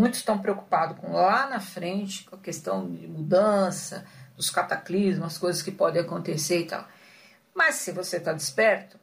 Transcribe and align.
Muitos 0.00 0.18
estão 0.18 0.36
preocupados 0.38 0.98
com 0.98 1.12
lá 1.12 1.48
na 1.48 1.60
frente, 1.60 2.24
com 2.24 2.34
a 2.34 2.38
questão 2.38 2.90
de 2.90 3.06
mudança, 3.06 4.04
dos 4.36 4.50
cataclismos, 4.50 5.24
as 5.24 5.38
coisas 5.38 5.62
que 5.62 5.70
podem 5.70 6.02
acontecer 6.02 6.62
e 6.62 6.66
tal. 6.66 6.84
Mas 7.54 7.76
se 7.76 7.92
você 7.92 8.16
está 8.16 8.32
desperto, 8.32 8.98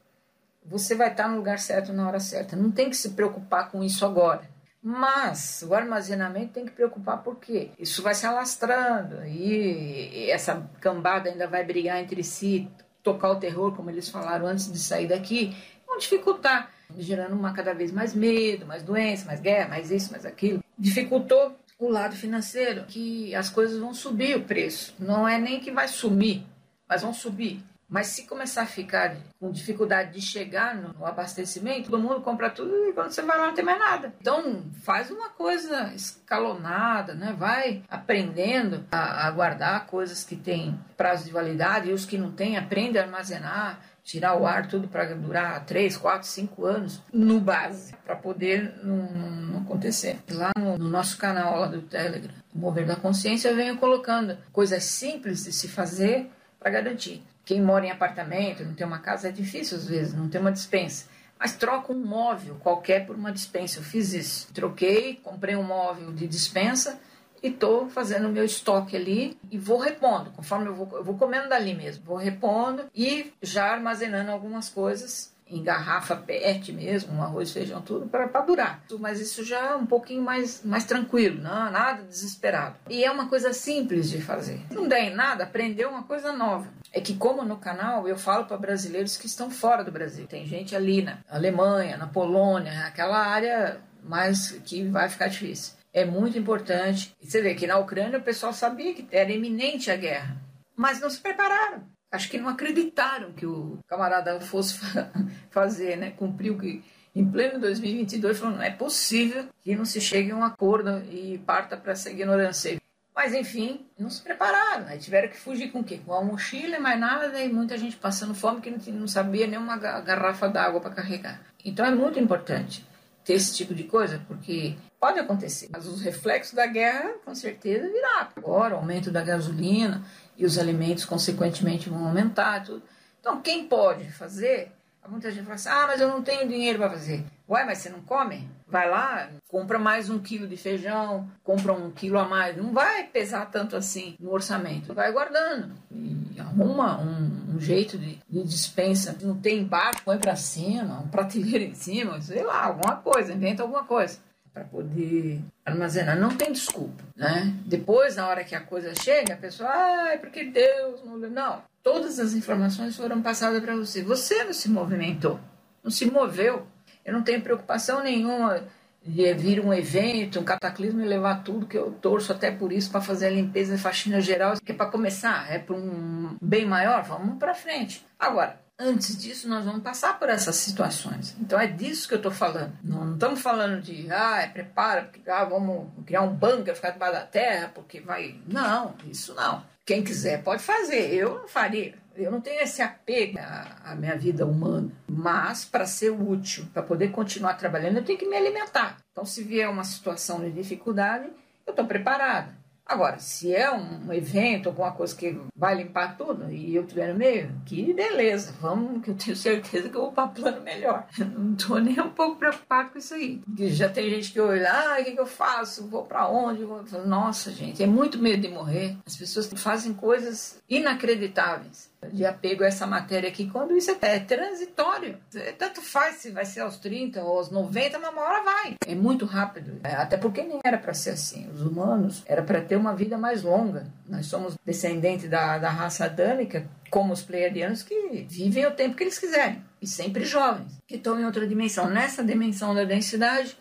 você 0.65 0.93
vai 0.93 1.09
estar 1.09 1.23
tá 1.23 1.29
no 1.29 1.37
lugar 1.37 1.59
certo 1.59 1.93
na 1.93 2.05
hora 2.05 2.19
certa. 2.19 2.57
Não 2.57 2.69
tem 2.69 2.89
que 2.89 2.97
se 2.97 3.11
preocupar 3.11 3.71
com 3.71 3.81
isso 3.81 4.05
agora. 4.05 4.41
Mas 4.83 5.63
o 5.65 5.73
armazenamento 5.73 6.53
tem 6.53 6.65
que 6.65 6.71
preocupar 6.71 7.23
porque 7.23 7.71
isso 7.79 8.03
vai 8.03 8.13
se 8.13 8.25
alastrando 8.25 9.25
e 9.25 10.29
essa 10.29 10.69
cambada 10.81 11.29
ainda 11.29 11.47
vai 11.47 11.63
brigar 11.63 12.01
entre 12.01 12.21
si, 12.21 12.69
tocar 13.01 13.29
o 13.29 13.39
terror, 13.39 13.73
como 13.73 13.89
eles 13.89 14.09
falaram 14.09 14.45
antes 14.45 14.69
de 14.69 14.79
sair 14.79 15.07
daqui, 15.07 15.55
vão 15.87 15.97
dificultar, 15.97 16.69
gerando 16.97 17.33
uma 17.33 17.53
cada 17.53 17.73
vez 17.73 17.93
mais 17.93 18.13
medo, 18.13 18.65
mais 18.65 18.83
doença, 18.83 19.25
mais 19.25 19.39
guerra, 19.39 19.69
mais 19.69 19.89
isso, 19.89 20.11
mais 20.11 20.25
aquilo. 20.25 20.60
Dificultou 20.81 21.55
o 21.77 21.87
lado 21.87 22.15
financeiro, 22.15 22.85
que 22.87 23.35
as 23.35 23.49
coisas 23.49 23.79
vão 23.79 23.93
subir 23.93 24.35
o 24.35 24.43
preço. 24.43 24.95
Não 24.97 25.27
é 25.27 25.37
nem 25.37 25.59
que 25.59 25.71
vai 25.71 25.87
sumir, 25.87 26.43
mas 26.89 27.03
vão 27.03 27.13
subir. 27.13 27.63
Mas 27.87 28.07
se 28.07 28.25
começar 28.25 28.61
a 28.61 28.65
ficar 28.65 29.17
com 29.37 29.51
dificuldade 29.51 30.13
de 30.13 30.21
chegar 30.21 30.73
no, 30.73 31.05
abastecimento, 31.05 31.91
todo 31.91 32.01
mundo 32.01 32.21
compra 32.21 32.49
tudo 32.49 32.87
e 32.87 32.93
quando 32.93 33.11
você 33.11 33.21
vai 33.21 33.37
lá 33.37 33.47
não 33.47 33.53
tem 33.53 33.65
mais 33.65 33.77
nada. 33.77 34.13
Então 34.21 34.63
faz 34.81 35.11
uma 35.11 35.29
coisa 35.29 35.93
escalonada, 35.93 37.13
né? 37.13 37.35
Vai 37.37 37.83
aprendendo 37.89 38.85
a, 38.91 39.27
a 39.27 39.31
guardar 39.31 39.87
coisas 39.87 40.23
que 40.23 40.37
têm 40.37 40.79
prazo 40.95 41.25
de 41.25 41.31
validade 41.31 41.89
e 41.89 41.93
os 41.93 42.05
que 42.05 42.17
não 42.17 42.31
têm, 42.31 42.57
aprende 42.57 42.97
a 42.97 43.03
armazenar 43.03 43.81
tirar 44.03 44.35
o 44.35 44.45
ar 44.45 44.67
tudo 44.67 44.87
para 44.87 45.13
durar 45.15 45.65
3, 45.65 45.95
4, 45.97 46.27
5 46.27 46.65
anos 46.65 47.01
no 47.13 47.39
base, 47.39 47.93
para 48.05 48.15
poder 48.15 48.79
não, 48.83 49.11
não, 49.11 49.61
acontecer. 49.61 50.19
Lá 50.29 50.51
no, 50.57 50.77
no, 50.77 50.89
nosso 50.89 51.17
canal 51.17 51.59
lá 51.59 51.67
do 51.67 51.81
Telegram, 51.81 52.33
o 52.53 52.59
Mover 52.59 52.85
da 52.85 52.95
Consciência, 52.95 53.49
eu 53.49 53.55
venho 53.55 53.77
colocando 53.77 54.37
coisas 54.51 54.83
simples 54.83 55.43
de 55.43 55.53
se 55.53 55.67
fazer 55.67 56.29
para 56.59 56.71
garantir. 56.71 57.23
Quem 57.45 57.61
mora 57.61 57.85
em 57.85 57.91
apartamento, 57.91 58.63
não 58.63 58.73
tem 58.73 58.85
uma 58.85 58.99
casa, 58.99 59.29
é 59.29 59.31
difícil 59.31 59.77
às 59.77 59.87
vezes, 59.87 60.13
não 60.13 60.29
tem 60.29 60.39
uma 60.39 60.51
dispensa. 60.51 61.05
Mas 61.39 61.55
troca 61.55 61.91
um 61.91 62.05
móvel 62.05 62.55
qualquer 62.59 63.07
por 63.07 63.15
uma 63.15 63.31
dispensa. 63.31 63.79
Eu 63.79 63.83
fiz 63.83 64.13
isso. 64.13 64.53
Troquei, 64.53 65.19
comprei 65.23 65.55
um 65.55 65.63
móvel 65.63 66.13
de 66.13 66.27
dispensa 66.27 66.99
e 67.41 67.47
estou 67.47 67.89
fazendo 67.89 68.27
o 68.27 68.31
meu 68.31 68.43
estoque 68.43 68.95
ali 68.95 69.37
e 69.49 69.57
vou 69.57 69.79
repondo, 69.79 70.31
conforme 70.31 70.67
eu 70.67 70.75
vou, 70.75 70.89
eu 70.93 71.03
vou 71.03 71.17
comendo 71.17 71.49
dali 71.49 71.73
mesmo, 71.73 72.03
vou 72.05 72.17
repondo 72.17 72.85
e 72.95 73.33
já 73.41 73.71
armazenando 73.71 74.31
algumas 74.31 74.69
coisas 74.69 75.31
em 75.51 75.61
garrafa 75.61 76.15
PET 76.15 76.71
mesmo, 76.71 77.13
um 77.13 77.21
arroz, 77.21 77.51
feijão, 77.51 77.81
tudo, 77.81 78.07
para 78.07 78.41
durar. 78.41 78.81
Mas 78.99 79.19
isso 79.19 79.43
já 79.43 79.71
é 79.71 79.75
um 79.75 79.85
pouquinho 79.85 80.21
mais, 80.21 80.63
mais 80.63 80.85
tranquilo, 80.85 81.41
não, 81.41 81.69
nada 81.69 82.03
desesperado. 82.03 82.75
E 82.89 83.03
é 83.03 83.11
uma 83.11 83.27
coisa 83.27 83.51
simples 83.51 84.09
de 84.09 84.21
fazer. 84.21 84.61
Não 84.71 84.87
der 84.87 85.11
em 85.11 85.13
nada, 85.13 85.43
aprender 85.43 85.85
uma 85.85 86.03
coisa 86.03 86.31
nova. 86.31 86.67
É 86.93 87.01
que, 87.01 87.15
como 87.15 87.43
no 87.43 87.57
canal, 87.57 88.07
eu 88.07 88.17
falo 88.17 88.45
para 88.45 88.57
brasileiros 88.57 89.17
que 89.17 89.25
estão 89.25 89.51
fora 89.51 89.83
do 89.83 89.91
Brasil. 89.91 90.25
Tem 90.25 90.45
gente 90.45 90.75
ali 90.75 91.01
na 91.01 91.17
Alemanha, 91.29 91.97
na 91.97 92.07
Polônia, 92.07 92.87
aquela 92.87 93.19
área 93.19 93.81
mais 94.03 94.51
que 94.63 94.83
vai 94.87 95.09
ficar 95.09 95.27
difícil. 95.27 95.80
É 95.93 96.05
muito 96.05 96.37
importante. 96.37 97.15
E 97.21 97.29
você 97.29 97.41
vê 97.41 97.53
que 97.55 97.67
na 97.67 97.77
Ucrânia 97.77 98.19
o 98.19 98.23
pessoal 98.23 98.53
sabia 98.53 98.93
que 98.93 99.07
era 99.11 99.31
iminente 99.31 99.91
a 99.91 99.95
guerra, 99.95 100.37
mas 100.75 100.99
não 100.99 101.09
se 101.09 101.19
prepararam 101.19 101.91
acho 102.11 102.29
que 102.29 102.37
não 102.37 102.49
acreditaram 102.49 103.31
que 103.31 103.45
o 103.45 103.79
camarada 103.87 104.39
fosse 104.41 104.77
fazer, 105.49 105.95
né? 105.95 106.11
Cumpriu 106.11 106.57
que 106.57 106.83
em 107.15 107.25
pleno 107.25 107.59
2022 107.59 108.37
falou, 108.37 108.55
não 108.55 108.63
é 108.63 108.69
possível 108.69 109.45
que 109.61 109.75
não 109.75 109.85
se 109.85 110.01
chegue 110.01 110.31
a 110.31 110.35
um 110.35 110.43
acordo 110.43 111.01
e 111.09 111.37
parta 111.39 111.77
para 111.77 111.93
essa 111.93 112.09
ignorância. 112.09 112.79
Mas 113.13 113.33
enfim, 113.33 113.85
não 113.97 114.09
se 114.09 114.21
prepararam, 114.21 114.85
né? 114.85 114.97
tiveram 114.97 115.27
que 115.27 115.37
fugir 115.37 115.71
com 115.71 115.79
o 115.79 115.83
quê? 115.83 115.99
Com 116.05 116.13
a 116.13 116.23
mochila, 116.23 116.79
mais 116.79 116.99
nada, 116.99 117.39
e 117.39 117.51
muita 117.51 117.77
gente 117.77 117.97
passando 117.97 118.33
fome 118.33 118.61
que 118.61 118.71
não, 118.71 118.79
não 118.99 119.07
sabia 119.07 119.47
nem 119.47 119.59
uma 119.59 119.77
garrafa 119.77 120.47
d'água 120.47 120.79
para 120.79 120.95
carregar. 120.95 121.41
Então 121.63 121.85
é 121.85 121.91
muito 121.91 122.17
importante 122.19 122.85
ter 123.23 123.33
esse 123.33 123.53
tipo 123.53 123.75
de 123.75 123.83
coisa, 123.83 124.23
porque 124.27 124.75
pode 125.01 125.19
acontecer, 125.19 125.67
mas 125.73 125.87
os 125.87 125.99
reflexos 125.99 126.53
da 126.53 126.67
guerra 126.67 127.15
com 127.25 127.33
certeza 127.33 127.89
virá. 127.89 128.29
Agora, 128.37 128.75
o 128.75 128.77
aumento 128.77 129.09
da 129.09 129.23
gasolina, 129.23 130.03
e 130.37 130.45
os 130.45 130.57
alimentos, 130.57 131.05
consequentemente, 131.05 131.89
vão 131.89 132.07
aumentar. 132.07 132.63
Tudo. 132.63 132.81
Então, 133.19 133.41
quem 133.41 133.67
pode 133.67 134.11
fazer? 134.11 134.71
Muita 135.07 135.31
gente 135.31 135.43
fala 135.43 135.55
assim: 135.55 135.69
ah, 135.69 135.85
mas 135.87 135.99
eu 135.99 136.07
não 136.07 136.21
tenho 136.21 136.47
dinheiro 136.47 136.79
para 136.79 136.91
fazer. 136.91 137.25
Ué, 137.49 137.65
mas 137.65 137.79
você 137.79 137.89
não 137.89 138.01
come? 138.01 138.47
Vai 138.67 138.89
lá, 138.89 139.29
compra 139.49 139.77
mais 139.77 140.09
um 140.09 140.19
quilo 140.19 140.47
de 140.47 140.55
feijão, 140.55 141.29
compra 141.43 141.73
um 141.73 141.91
quilo 141.91 142.17
a 142.17 142.25
mais. 142.25 142.55
Não 142.55 142.71
vai 142.71 143.03
pesar 143.05 143.47
tanto 143.47 143.75
assim 143.75 144.15
no 144.19 144.31
orçamento. 144.31 144.93
Vai 144.93 145.11
guardando 145.11 145.73
e 145.91 146.39
arruma 146.39 147.01
um, 147.01 147.55
um 147.55 147.59
jeito 147.59 147.97
de, 147.97 148.19
de, 148.29 148.43
dispensa. 148.43 149.17
Não 149.21 149.35
tem 149.35 149.59
embaixo, 149.59 150.01
põe 150.05 150.17
para 150.17 150.35
cima, 150.35 150.99
um 150.99 151.07
prateleiro 151.07 151.65
em 151.65 151.75
cima, 151.75 152.21
sei 152.21 152.43
lá, 152.43 152.65
alguma 152.65 152.95
coisa, 152.97 153.33
inventa 153.33 153.63
alguma 153.63 153.83
coisa 153.83 154.19
para 154.53 154.63
poder 154.63 155.39
armazenar. 155.65 156.19
Não 156.19 156.35
tem 156.35 156.51
desculpa, 156.51 157.03
né? 157.15 157.53
Depois, 157.65 158.15
na 158.15 158.27
hora 158.27 158.43
que 158.43 158.55
a 158.55 158.61
coisa 158.61 158.93
chega, 158.95 159.33
a 159.33 159.37
pessoa, 159.37 159.69
ai, 159.69 160.17
porque 160.17 160.43
Deus 160.45 161.03
não... 161.05 161.17
Não, 161.17 161.63
todas 161.81 162.19
as 162.19 162.33
informações 162.33 162.95
foram 162.95 163.21
passadas 163.21 163.61
para 163.61 163.75
você. 163.75 164.03
Você 164.03 164.43
não 164.43 164.53
se 164.53 164.69
movimentou, 164.69 165.39
não 165.83 165.91
se 165.91 166.09
moveu. 166.09 166.67
Eu 167.05 167.13
não 167.13 167.23
tenho 167.23 167.41
preocupação 167.41 168.03
nenhuma 168.03 168.63
de 169.03 169.33
vir 169.33 169.59
um 169.59 169.73
evento, 169.73 170.39
um 170.39 170.43
cataclismo 170.43 171.01
e 171.01 171.07
levar 171.07 171.43
tudo, 171.43 171.65
que 171.65 171.77
eu 171.77 171.91
torço 171.91 172.31
até 172.31 172.51
por 172.51 172.71
isso 172.71 172.91
para 172.91 173.01
fazer 173.01 173.27
a 173.27 173.31
limpeza 173.31 173.73
e 173.73 173.77
faxina 173.77 174.21
geral, 174.21 174.53
que 174.63 174.71
é 174.71 174.75
para 174.75 174.91
começar, 174.91 175.51
é 175.51 175.57
para 175.57 175.75
um 175.75 176.37
bem 176.39 176.65
maior, 176.65 177.01
vamos 177.03 177.39
para 177.39 177.55
frente. 177.55 178.05
Agora, 178.19 178.59
Antes 178.83 179.15
disso, 179.15 179.47
nós 179.47 179.63
vamos 179.63 179.83
passar 179.83 180.17
por 180.17 180.27
essas 180.27 180.55
situações. 180.55 181.35
Então 181.39 181.59
é 181.59 181.67
disso 181.67 182.07
que 182.07 182.15
eu 182.15 182.17
estou 182.17 182.31
falando. 182.31 182.73
Não, 182.83 183.13
estamos 183.13 183.39
falando 183.39 183.79
de, 183.79 184.11
ah, 184.11 184.41
é, 184.41 184.47
prepara, 184.47 185.03
porque 185.03 185.29
ah, 185.29 185.45
vamos 185.45 185.87
criar 186.03 186.23
um 186.23 186.33
bunker, 186.33 186.75
ficar 186.75 186.89
debaixo 186.89 187.13
da 187.13 187.21
terra, 187.21 187.71
porque 187.75 187.99
vai. 187.99 188.41
Não, 188.47 188.95
isso 189.07 189.35
não. 189.35 189.63
Quem 189.85 190.03
quiser 190.03 190.41
pode 190.41 190.63
fazer. 190.63 191.13
Eu 191.13 191.41
não 191.41 191.47
faria. 191.47 191.93
Eu 192.15 192.31
não 192.31 192.41
tenho 192.41 192.59
esse 192.59 192.81
apego 192.81 193.37
à, 193.37 193.91
à 193.91 193.95
minha 193.95 194.17
vida 194.17 194.47
humana. 194.47 194.91
Mas, 195.07 195.63
para 195.63 195.85
ser 195.85 196.09
útil, 196.09 196.65
para 196.73 196.81
poder 196.81 197.11
continuar 197.11 197.53
trabalhando, 197.53 197.97
eu 197.97 198.03
tenho 198.03 198.17
que 198.17 198.27
me 198.27 198.35
alimentar. 198.35 198.97
Então, 199.11 199.23
se 199.25 199.43
vier 199.43 199.69
uma 199.69 199.83
situação 199.83 200.39
de 200.39 200.51
dificuldade, 200.51 201.29
eu 201.67 201.71
estou 201.71 201.85
preparada. 201.85 202.60
Agora, 202.91 203.19
se 203.19 203.55
é 203.55 203.71
um 203.71 204.11
evento, 204.11 204.67
alguma 204.67 204.91
coisa 204.91 205.15
que 205.15 205.39
vai 205.55 205.75
limpar 205.75 206.17
tudo 206.17 206.51
e 206.51 206.75
eu 206.75 206.83
estiver 206.83 207.13
no 207.13 207.17
meio, 207.17 207.49
que 207.65 207.93
beleza, 207.93 208.53
vamos, 208.59 209.01
que 209.01 209.11
eu 209.11 209.15
tenho 209.15 209.33
certeza 209.37 209.87
que 209.87 209.95
eu 209.95 210.01
vou 210.01 210.11
para 210.11 210.27
plano 210.27 210.61
melhor. 210.61 211.07
Não 211.17 211.53
estou 211.53 211.79
nem 211.79 211.97
um 212.01 212.09
pouco 212.09 212.35
preocupado 212.35 212.89
com 212.89 212.97
isso 212.97 213.13
aí. 213.13 213.37
Porque 213.45 213.69
já 213.69 213.87
tem 213.87 214.09
gente 214.09 214.33
que 214.33 214.41
olha, 214.41 214.69
ah, 214.69 214.97
o 214.99 215.05
que, 215.05 215.11
que 215.11 215.19
eu 215.21 215.25
faço? 215.25 215.87
Vou 215.87 216.03
para 216.03 216.27
onde? 216.27 216.67
Nossa, 217.05 217.49
gente, 217.51 217.81
é 217.81 217.87
muito 217.87 218.19
medo 218.19 218.41
de 218.41 218.49
morrer. 218.49 218.97
As 219.05 219.15
pessoas 219.15 219.49
fazem 219.55 219.93
coisas 219.93 220.61
inacreditáveis 220.69 221.90
de 222.09 222.25
apego 222.25 222.63
a 222.63 222.67
essa 222.67 222.87
matéria 222.87 223.29
aqui, 223.29 223.49
quando 223.49 223.75
isso 223.77 223.91
é 224.01 224.19
transitório. 224.19 225.17
Tanto 225.57 225.81
faz 225.81 226.15
se 226.15 226.31
vai 226.31 226.45
ser 226.45 226.61
aos 226.61 226.77
30 226.77 227.21
ou 227.23 227.37
aos 227.37 227.51
90, 227.51 227.99
mas 227.99 228.11
uma 228.11 228.21
hora 228.21 228.43
vai. 228.43 228.75
É 228.85 228.95
muito 228.95 229.25
rápido. 229.25 229.79
É, 229.83 229.93
até 229.93 230.17
porque 230.17 230.41
nem 230.41 230.59
era 230.63 230.77
para 230.77 230.93
ser 230.93 231.11
assim. 231.11 231.47
Os 231.53 231.61
humanos 231.61 232.23
era 232.25 232.41
para 232.41 232.61
ter 232.61 232.75
uma 232.75 232.95
vida 232.95 233.17
mais 233.17 233.43
longa. 233.43 233.85
Nós 234.07 234.25
somos 234.25 234.55
descendentes 234.65 235.29
da, 235.29 235.57
da 235.59 235.69
raça 235.69 236.05
adâmica, 236.05 236.67
como 236.89 237.13
os 237.13 237.21
pleiadianos, 237.21 237.83
que 237.83 238.25
vivem 238.27 238.65
o 238.65 238.71
tempo 238.71 238.95
que 238.95 239.03
eles 239.03 239.19
quiserem. 239.19 239.63
E 239.81 239.87
sempre 239.87 240.25
jovens, 240.25 240.79
que 240.87 240.95
estão 240.95 241.19
em 241.19 241.25
outra 241.25 241.47
dimensão. 241.47 241.89
Nessa 241.89 242.23
dimensão 242.23 242.73
da 242.73 242.83
densidade, 242.83 243.55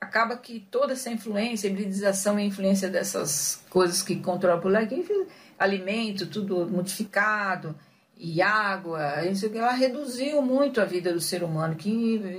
acaba 0.00 0.36
que 0.36 0.60
toda 0.70 0.92
essa 0.92 1.10
influência, 1.10 1.68
hibridização 1.68 2.38
e 2.38 2.46
influência 2.46 2.88
dessas 2.88 3.62
coisas 3.68 4.02
que 4.02 4.16
controlam 4.16 4.60
por 4.60 4.74
aqui 4.74 5.04
alimento, 5.60 6.26
tudo 6.26 6.66
modificado, 6.66 7.76
e 8.20 8.42
água, 8.42 9.24
isso 9.24 9.48
que 9.48 9.56
ela 9.56 9.72
reduziu 9.72 10.42
muito 10.42 10.80
a 10.80 10.84
vida 10.84 11.12
do 11.12 11.20
ser 11.20 11.42
humano, 11.42 11.74
que 11.74 11.90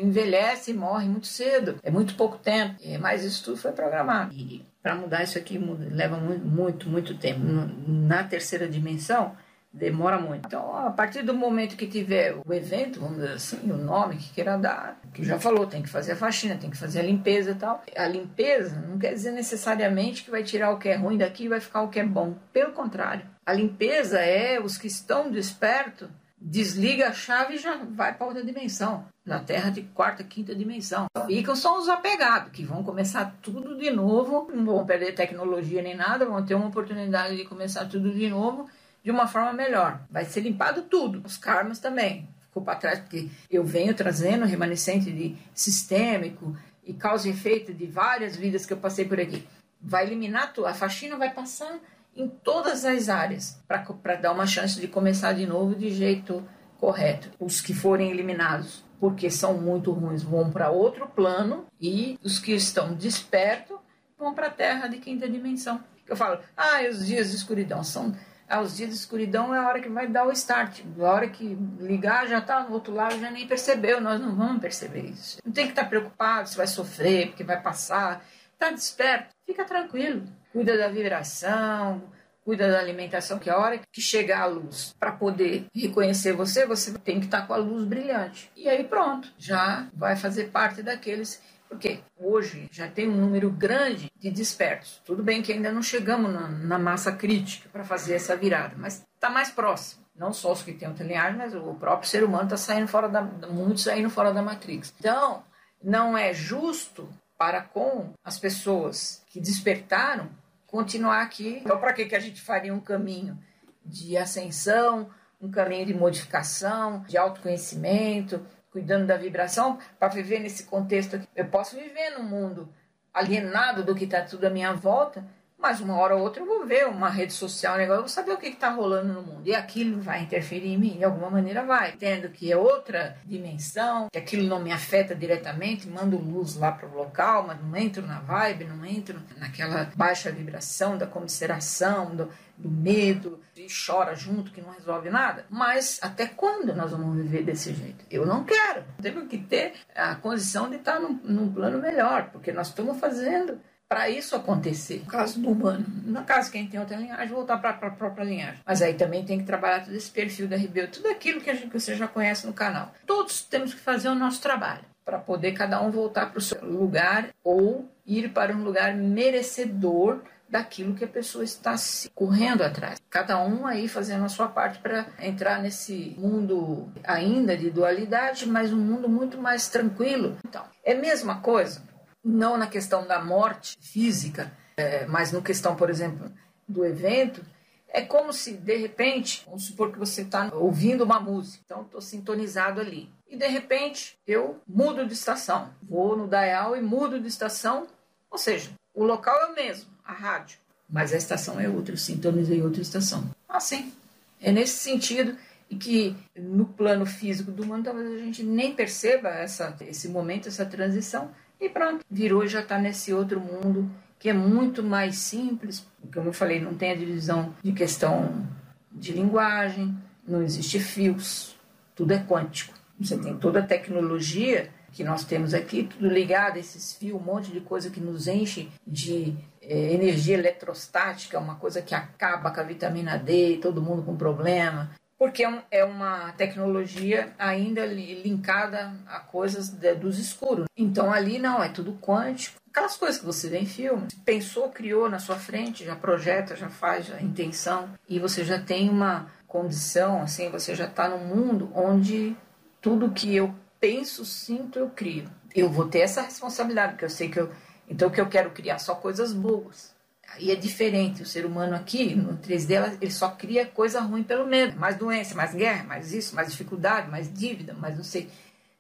envelhece 0.02 0.72
e 0.72 0.74
morre 0.74 1.08
muito 1.08 1.28
cedo. 1.28 1.80
É 1.82 1.90
muito 1.90 2.16
pouco 2.16 2.38
tempo, 2.38 2.76
mas 3.00 3.24
isso 3.24 3.44
tudo 3.44 3.58
foi 3.58 3.72
programado. 3.72 4.34
E 4.34 4.64
para 4.82 4.96
mudar 4.96 5.24
isso 5.24 5.38
aqui 5.38 5.58
leva 5.58 6.18
muito, 6.18 6.46
muito, 6.46 6.90
muito 6.90 7.18
tempo. 7.18 7.40
Na 7.88 8.24
terceira 8.24 8.68
dimensão, 8.68 9.36
demora 9.74 10.20
muito. 10.20 10.48
Então, 10.48 10.76
a 10.76 10.92
partir 10.92 11.24
do 11.24 11.34
momento 11.34 11.78
que 11.78 11.88
tiver 11.88 12.36
o 12.46 12.54
evento, 12.54 13.00
vamos 13.00 13.18
dizer 13.18 13.34
assim, 13.34 13.72
o 13.72 13.78
nome 13.78 14.18
que 14.18 14.34
queira 14.34 14.58
dar, 14.58 15.00
que 15.14 15.24
já 15.24 15.40
falou, 15.40 15.66
tem 15.66 15.82
que 15.82 15.90
fazer 15.90 16.14
a 16.14 16.16
faxina, 16.16 16.58
tem 16.58 16.70
que 16.70 16.78
fazer 16.78 17.00
a 17.00 17.04
limpeza 17.04 17.52
e 17.52 17.56
tal. 17.56 17.82
A 17.96 18.08
limpeza 18.08 18.76
não 18.88 18.98
quer 18.98 19.14
dizer 19.14 19.32
necessariamente 19.32 20.24
que 20.24 20.32
vai 20.32 20.44
tirar 20.44 20.72
o 20.72 20.78
que 20.78 20.90
é 20.90 20.96
ruim 20.96 21.18
daqui 21.18 21.46
e 21.46 21.50
vai 21.50 21.60
ficar 21.60 21.82
o 21.82 21.90
que 21.90 22.00
é 22.00 22.06
bom. 22.06 22.36
Pelo 22.52 22.74
contrário, 22.74 23.26
a 23.46 23.54
limpeza 23.54 24.20
é 24.20 24.60
os 24.60 24.78
que 24.78 24.88
estão 24.88 25.32
despertos 25.32 26.10
desliga 26.44 27.10
a 27.10 27.14
chave 27.14 27.54
e 27.54 27.58
já 27.60 27.78
vai 27.78 28.16
para 28.16 28.26
outra 28.26 28.44
dimensão, 28.44 29.06
na 29.24 29.40
Terra 29.40 29.70
de 29.70 29.84
quarta, 29.84 30.24
quinta 30.24 30.56
dimensão. 30.56 31.06
Ficam 31.28 31.56
só 31.56 31.78
os 31.78 31.88
apegados, 31.88 32.52
que 32.52 32.66
vão 32.66 32.84
começar 32.84 33.38
tudo 33.44 33.78
de 33.78 33.92
novo, 33.92 34.52
não 34.52 34.66
vão 34.66 34.84
perder 34.84 35.14
tecnologia 35.14 35.84
nem 35.84 35.96
nada, 35.96 36.26
vão 36.26 36.44
ter 36.44 36.56
uma 36.56 36.68
oportunidade 36.68 37.38
de 37.38 37.46
começar 37.46 37.86
tudo 37.86 38.12
de 38.12 38.28
novo 38.28 38.68
de 39.04 39.12
uma 39.12 39.28
forma 39.28 39.54
melhor. 39.54 40.02
Vai 40.10 40.26
ser 40.26 40.42
limpado 40.42 40.84
tudo, 40.84 41.22
os 41.26 41.38
karmas 41.38 41.80
também. 41.80 42.28
Ficou 42.42 42.64
para 42.64 42.76
trás, 42.76 43.00
porque 43.00 43.30
eu 43.50 43.64
venho 43.64 43.94
trazendo 43.94 44.46
remanescente 44.46 45.12
de 45.12 45.38
sistêmico 45.54 46.56
e 46.84 46.94
causa 46.94 47.28
e 47.28 47.32
efeito 47.32 47.74
de 47.74 47.86
várias 47.86 48.36
vidas 48.36 48.66
que 48.66 48.74
eu 48.74 48.78
passei 48.78 49.06
por 49.06 49.20
aqui. 49.20 49.48
Vai 49.82 50.06
eliminar 50.06 50.54
tudo, 50.54 50.68
a 50.68 50.74
faxina 50.74 51.18
vai 51.18 51.34
passar 51.34 51.80
em 52.16 52.28
todas 52.28 52.86
as 52.86 53.10
áreas 53.10 53.60
para 53.68 54.16
dar 54.16 54.34
uma 54.34 54.46
chance 54.46 54.80
de 54.80 54.88
começar 54.88 55.34
de 55.34 55.46
novo 55.48 55.76
de 55.76 55.92
jeito 55.92 56.44
correto. 56.78 57.30
Os 57.40 57.62
que 57.62 57.74
forem 57.74 58.12
eliminados 58.12 58.84
porque 59.00 59.32
são 59.32 59.56
muito 59.56 59.92
ruins 59.92 60.22
vão 60.22 60.52
para 60.52 60.70
outro 60.70 61.08
plano 61.08 61.66
e 61.82 62.20
os 62.24 62.38
que 62.38 62.54
estão 62.54 62.94
despertos 62.94 63.78
vão 64.18 64.36
para 64.36 64.48
a 64.48 64.52
Terra 64.52 64.88
de 64.88 65.00
quinta 65.00 65.28
dimensão. 65.28 65.84
Eu 66.08 66.16
falo, 66.16 66.40
ah, 66.56 66.82
os 66.88 67.08
dias 67.08 67.32
de 67.32 67.38
escuridão 67.38 67.84
são 67.84 68.16
os 68.60 68.76
dias 68.76 68.90
de 68.90 68.96
escuridão 68.96 69.54
é 69.54 69.60
a 69.60 69.68
hora 69.68 69.80
que 69.80 69.88
vai 69.88 70.08
dar 70.08 70.28
o 70.28 70.32
start. 70.32 70.82
A 71.00 71.04
hora 71.04 71.30
que 71.30 71.58
ligar 71.80 72.28
já 72.28 72.40
está 72.40 72.64
no 72.64 72.74
outro 72.74 72.94
lado, 72.94 73.20
já 73.20 73.32
nem 73.32 73.48
percebeu. 73.48 74.02
Nós 74.02 74.20
não 74.20 74.36
vamos 74.36 74.62
perceber 74.62 75.06
isso. 75.06 75.38
Não 75.46 75.54
tem 75.54 75.66
que 75.66 75.72
estar 75.72 75.84
tá 75.84 75.90
preocupado 75.90 76.50
se 76.50 76.58
vai 76.58 76.68
sofrer, 76.68 77.28
porque 77.28 77.44
vai 77.44 77.62
passar. 77.62 78.26
Está 78.54 78.72
desperto, 78.72 79.30
fica 79.46 79.64
tranquilo 79.64 80.24
cuida 80.52 80.78
da 80.78 80.90
vibração, 80.90 82.02
cuida 82.44 82.70
da 82.70 82.80
alimentação, 82.80 83.40
que 83.40 83.50
a 83.50 83.58
hora 83.58 83.80
que 83.92 84.02
chegar 84.02 84.42
a 84.42 84.46
luz 84.46 84.94
para 85.00 85.12
poder 85.12 85.66
reconhecer 85.74 86.34
você, 86.34 86.66
você 86.66 86.94
tem 87.00 87.20
que 87.20 87.26
estar 87.26 87.42
tá 87.42 87.48
com 87.48 87.54
a 87.54 87.58
luz 87.58 87.86
brilhante. 87.86 88.52
E 88.56 88.68
aí 88.68 88.84
pronto, 88.84 89.32
já 89.38 89.88
vai 89.94 90.16
fazer 90.16 90.50
parte 90.50 90.84
daqueles. 90.84 91.42
Porque 91.72 92.02
hoje 92.20 92.68
já 92.70 92.90
tem 92.90 93.08
um 93.08 93.16
número 93.16 93.50
grande 93.50 94.12
de 94.20 94.30
despertos. 94.30 95.02
Tudo 95.06 95.24
bem 95.24 95.42
que 95.42 95.54
ainda 95.54 95.72
não 95.72 95.82
chegamos 95.82 96.30
na, 96.30 96.50
na 96.50 96.78
massa 96.78 97.14
crítica 97.14 97.70
para 97.70 97.86
fazer 97.86 98.16
essa 98.16 98.36
virada, 98.36 98.76
mas 98.78 99.08
está 99.16 99.30
mais 99.30 99.50
próximo. 99.52 100.04
Não 100.14 100.34
só 100.34 100.52
os 100.52 100.62
que 100.62 100.74
têm 100.74 100.90
outra 100.90 101.06
linhagem, 101.06 101.38
mas 101.38 101.56
o 101.56 101.74
próprio 101.76 102.10
ser 102.10 102.26
humano 102.26 102.44
está 102.44 102.58
saindo 102.58 102.90
fora 102.90 103.08
da. 103.08 103.22
muito 103.22 103.80
saindo 103.80 104.10
fora 104.10 104.34
da 104.34 104.42
Matrix. 104.42 104.94
Então, 105.00 105.46
não 105.82 106.18
é 106.18 106.34
justo 106.34 107.08
para 107.38 107.62
com 107.62 108.12
as 108.22 108.38
pessoas 108.38 109.24
que 109.28 109.40
despertaram 109.40 110.30
continuar 110.68 111.22
aqui. 111.22 111.62
Então, 111.64 111.80
para 111.80 111.94
que 111.94 112.14
a 112.14 112.20
gente 112.20 112.42
faria 112.42 112.74
um 112.74 112.82
caminho 112.82 113.40
de 113.86 114.18
ascensão, 114.18 115.10
um 115.40 115.50
caminho 115.50 115.86
de 115.86 115.94
modificação, 115.94 117.06
de 117.08 117.18
autoconhecimento, 117.18 118.46
cuidando 118.72 119.06
da 119.06 119.18
vibração, 119.18 119.78
para 120.00 120.08
viver 120.08 120.40
nesse 120.40 120.64
contexto? 120.64 121.22
Eu 121.36 121.46
posso 121.46 121.76
viver 121.76 122.12
num 122.12 122.24
mundo 122.24 122.68
alienado 123.14 123.84
do 123.84 123.94
que 123.94 124.06
está 124.06 124.22
tudo 124.22 124.46
à 124.46 124.50
minha 124.50 124.74
volta, 124.74 125.24
mas 125.62 125.80
uma 125.80 125.96
hora 125.98 126.16
ou 126.16 126.24
outra 126.24 126.42
eu 126.42 126.48
vou 126.48 126.66
ver 126.66 126.88
uma 126.88 127.10
rede 127.10 127.34
social, 127.34 127.76
um 127.76 127.78
negócio, 127.78 127.98
eu 128.00 128.02
vou 128.02 128.10
saber 128.10 128.32
o 128.32 128.38
que 128.38 128.48
está 128.48 128.70
rolando 128.70 129.14
no 129.14 129.22
mundo. 129.22 129.42
E 129.46 129.54
aquilo 129.54 130.02
vai 130.02 130.24
interferir 130.24 130.70
em 130.70 130.78
mim, 130.78 130.98
de 130.98 131.04
alguma 131.04 131.30
maneira 131.30 131.64
vai. 131.64 131.92
Entendo 131.92 132.30
que 132.30 132.52
é 132.52 132.58
outra 132.58 133.16
dimensão, 133.26 134.08
que 134.12 134.18
aquilo 134.18 134.48
não 134.48 134.60
me 134.60 134.72
afeta 134.72 135.16
diretamente, 135.16 135.88
mando 135.88 136.18
luz 136.18 136.56
lá 136.56 136.72
para 136.72 136.88
o 136.88 136.96
local, 136.96 137.46
mas 137.48 137.62
não 137.62 137.76
entro 137.76 138.06
na 138.06 138.20
vibe, 138.20 138.66
não 138.66 138.84
entro 138.86 139.22
naquela 139.38 139.92
baixa 139.96 140.32
vibração 140.32 140.98
da 140.98 141.06
comisseração, 141.06 142.16
do, 142.16 142.30
do 142.58 142.70
medo, 142.70 143.40
e 143.56 143.68
chora 143.70 144.16
junto 144.16 144.52
que 144.52 144.62
não 144.62 144.72
resolve 144.72 145.10
nada. 145.10 145.46
Mas 145.50 146.00
até 146.02 146.26
quando 146.26 146.74
nós 146.74 146.92
vamos 146.92 147.16
viver 147.18 147.44
desse 147.44 147.74
jeito? 147.74 148.04
Eu 148.10 148.26
não 148.26 148.44
quero. 148.44 148.84
Temos 149.02 149.28
que 149.28 149.38
ter 149.38 149.74
a 149.96 150.16
condição 150.16 150.70
de 150.70 150.78
estar 150.78 151.00
num, 151.00 151.20
num 151.24 151.54
plano 151.54 151.80
melhor, 151.80 152.30
porque 152.32 152.52
nós 152.52 152.68
estamos 152.68 153.00
fazendo 153.00 153.60
para 153.92 154.10
isso 154.10 154.38
acontecer. 154.38 155.00
No 155.00 155.12
caso 155.12 155.42
do 155.42 155.52
humano, 155.52 155.86
no 156.06 156.24
caso 156.24 156.50
quem 156.50 156.66
tem 156.66 156.80
outra 156.80 156.96
linhagem, 156.96 157.28
voltar 157.28 157.58
para 157.58 157.72
a 157.72 157.92
própria 157.92 158.24
linhagem. 158.24 158.62
Mas 158.66 158.82
aí 158.82 158.94
também 158.94 159.26
tem 159.26 159.38
que 159.38 159.44
trabalhar 159.44 159.84
todo 159.84 159.94
esse 159.94 160.10
perfil 160.10 160.48
da 160.48 160.56
Rebel, 160.56 160.88
tudo 160.88 161.10
aquilo 161.10 161.42
que, 161.42 161.50
a 161.50 161.54
gente, 161.54 161.68
que 161.68 161.78
você 161.78 161.94
já 161.94 162.08
conhece 162.08 162.48
no 162.48 162.54
canal. 162.54 162.94
Todos 163.06 163.42
temos 163.42 163.74
que 163.74 163.82
fazer 163.82 164.08
o 164.08 164.16
nosso 164.16 164.42
trabalho 164.42 164.86
para 165.04 165.20
poder 165.20 165.52
cada 165.52 165.82
um 165.82 165.92
voltar 165.92 166.28
para 166.28 166.38
o 166.38 166.42
seu 166.42 166.64
lugar 166.64 167.32
ou 167.44 167.86
ir 168.06 168.32
para 168.32 168.56
um 168.56 168.64
lugar 168.64 168.96
merecedor 168.96 170.22
daquilo 170.48 170.96
que 170.96 171.04
a 171.04 171.08
pessoa 171.08 171.44
está 171.44 171.76
se 171.76 172.10
correndo 172.12 172.62
atrás. 172.62 172.98
Cada 173.10 173.44
um 173.44 173.68
aí 173.68 173.90
fazendo 173.90 174.24
a 174.24 174.30
sua 174.30 174.48
parte 174.48 174.80
para 174.80 175.06
entrar 175.20 175.62
nesse 175.62 176.16
mundo 176.18 176.90
ainda 177.04 177.58
de 177.58 177.70
dualidade, 177.70 178.48
mas 178.48 178.72
um 178.72 178.80
mundo 178.80 179.10
muito 179.10 179.38
mais 179.38 179.68
tranquilo. 179.68 180.38
Então, 180.48 180.64
é 180.82 180.94
a 180.94 180.98
mesma 180.98 181.42
coisa 181.42 181.91
não 182.24 182.58
na 182.58 182.68
questão 182.68 183.06
da 183.06 183.22
morte 183.22 183.78
física, 183.82 184.52
é, 184.78 185.06
mas 185.06 185.32
no 185.32 185.42
questão, 185.42 185.76
por 185.76 185.90
exemplo, 185.90 186.32
do 186.68 186.86
evento, 186.86 187.44
é 187.90 188.02
como 188.02 188.32
se, 188.32 188.54
de 188.54 188.78
repente, 188.78 189.44
vamos 189.46 189.66
supor 189.66 189.92
que 189.92 190.00
você 190.00 190.22
está 190.22 190.50
ouvindo 190.54 191.04
uma 191.04 191.20
música, 191.20 191.62
então 191.66 191.82
estou 191.82 192.02
sintonizado 192.02 192.80
ali. 192.80 193.12
E, 193.30 193.36
de 193.36 193.48
repente, 193.48 194.18
eu 194.26 194.62
mudo 194.68 195.06
de 195.06 195.14
estação. 195.14 195.70
Vou 195.82 196.18
no 196.18 196.28
dial 196.28 196.76
e 196.76 196.82
mudo 196.82 197.20
de 197.20 197.28
estação. 197.28 197.88
Ou 198.30 198.38
seja, 198.38 198.72
o 198.94 199.04
local 199.04 199.36
é 199.42 199.46
o 199.48 199.56
mesmo, 199.56 199.90
a 200.06 200.14
rádio, 200.14 200.58
mas 200.90 201.14
a 201.14 201.18
estação 201.18 201.60
é 201.60 201.68
outra. 201.68 201.94
Eu 201.94 201.98
sintonizei 201.98 202.62
outra 202.62 202.82
estação. 202.82 203.30
Assim, 203.48 203.94
é 204.40 204.52
nesse 204.52 204.78
sentido 204.78 205.38
e 205.70 205.76
que 205.76 206.16
no 206.36 206.66
plano 206.66 207.06
físico 207.06 207.52
do 207.52 207.66
mundo 207.66 207.86
talvez 207.86 208.12
a 208.12 208.18
gente 208.18 208.44
nem 208.44 208.74
perceba 208.74 209.30
essa, 209.30 209.76
esse 209.82 210.10
momento, 210.10 210.50
essa 210.50 210.66
transição, 210.66 211.32
e 211.62 211.70
pronto, 211.70 212.04
virou 212.10 212.44
e 212.44 212.48
já 212.48 212.62
está 212.62 212.80
nesse 212.80 213.14
outro 213.14 213.40
mundo 213.40 213.90
que 214.18 214.30
é 214.30 214.34
muito 214.34 214.84
mais 214.84 215.18
simples. 215.18 215.86
Como 216.14 216.30
eu 216.30 216.34
falei, 216.34 216.60
não 216.60 216.74
tem 216.74 216.92
a 216.92 216.96
divisão 216.96 217.56
de 217.64 217.72
questão 217.72 218.48
de 218.92 219.14
linguagem, 219.14 219.96
não 220.28 220.42
existe 220.42 220.80
fios, 220.80 221.56
tudo 221.96 222.14
é 222.14 222.20
quântico. 222.20 222.74
Você 223.00 223.18
tem 223.18 223.38
toda 223.38 223.60
a 223.60 223.66
tecnologia 223.66 224.70
que 224.92 225.04
nós 225.04 225.24
temos 225.24 225.54
aqui, 225.54 225.84
tudo 225.84 226.08
ligado 226.08 226.58
a 226.58 226.60
esses 226.60 226.94
fios, 226.94 227.20
um 227.20 227.24
monte 227.24 227.52
de 227.52 227.62
coisa 227.62 227.90
que 227.90 228.00
nos 228.00 228.28
enche 228.28 228.70
de 228.86 229.36
é, 229.62 229.94
energia 229.94 230.38
eletrostática, 230.38 231.40
uma 231.40 231.56
coisa 231.56 231.82
que 231.82 231.96
acaba 231.96 232.52
com 232.52 232.60
a 232.60 232.64
vitamina 232.64 233.18
D, 233.18 233.60
todo 233.62 233.82
mundo 233.82 234.04
com 234.04 234.16
problema 234.16 234.92
porque 235.22 235.46
é, 235.46 235.64
é 235.70 235.86
uma 235.86 236.32
tecnologia 236.32 237.32
ainda 237.38 237.86
linkada 237.86 238.92
a 239.06 239.20
coisas 239.20 239.70
dos 239.70 240.18
escuros. 240.18 240.66
Então 240.76 241.14
ali 241.14 241.38
não, 241.38 241.62
é 241.62 241.70
tudo 241.70 241.96
quântico. 242.02 242.60
Aquelas 242.72 242.98
coisas 242.98 243.20
que 243.20 243.26
você 243.28 243.48
vê 243.48 243.60
em 243.60 243.68
filme, 243.68 244.08
pensou, 244.26 244.70
criou 244.70 245.08
na 245.08 245.20
sua 245.20 245.36
frente, 245.36 245.86
já 245.86 245.96
projeta, 245.96 246.56
já 246.56 246.70
faz 246.70 247.14
a 247.14 247.22
intenção, 247.22 247.92
e 248.10 248.18
você 248.18 248.44
já 248.44 248.60
tem 248.60 248.90
uma 248.90 249.32
condição, 249.48 250.24
assim, 250.24 250.50
você 250.50 250.74
já 250.74 250.86
está 250.86 251.08
num 251.08 251.24
mundo 251.24 251.72
onde 251.76 252.36
tudo 252.82 253.12
que 253.12 253.36
eu 253.36 253.54
penso, 253.80 254.26
sinto, 254.26 254.80
eu 254.80 254.90
crio. 254.90 255.30
Eu 255.54 255.70
vou 255.70 255.88
ter 255.88 256.00
essa 256.00 256.24
responsabilidade, 256.24 256.94
porque 256.94 257.06
eu 257.06 257.10
sei 257.12 257.30
que 257.30 257.40
eu. 257.40 257.52
Então, 257.88 258.10
que 258.10 258.20
eu 258.20 258.28
quero 258.28 258.50
criar 258.50 258.80
só 258.80 258.96
coisas 258.96 259.34
boas. 259.34 259.94
Aí 260.34 260.52
é 260.52 260.56
diferente. 260.56 261.22
O 261.22 261.26
ser 261.26 261.46
humano 261.46 261.76
aqui, 261.76 262.16
no 262.16 262.38
3D, 262.38 262.98
ele 263.02 263.12
só 263.12 263.30
cria 263.30 263.66
coisa 263.66 264.00
ruim 264.02 264.24
pelo 264.24 264.46
medo. 264.46 264.78
Mais 264.80 264.96
doença, 264.98 265.36
mais 265.36 265.54
guerra, 265.54 265.84
mais 265.84 266.14
isso, 266.14 266.36
mais 266.36 266.50
dificuldade, 266.50 267.10
mais 267.10 267.32
dívida, 267.32 267.74
mais 267.74 267.96
não 267.96 268.04
sei. 268.04 268.30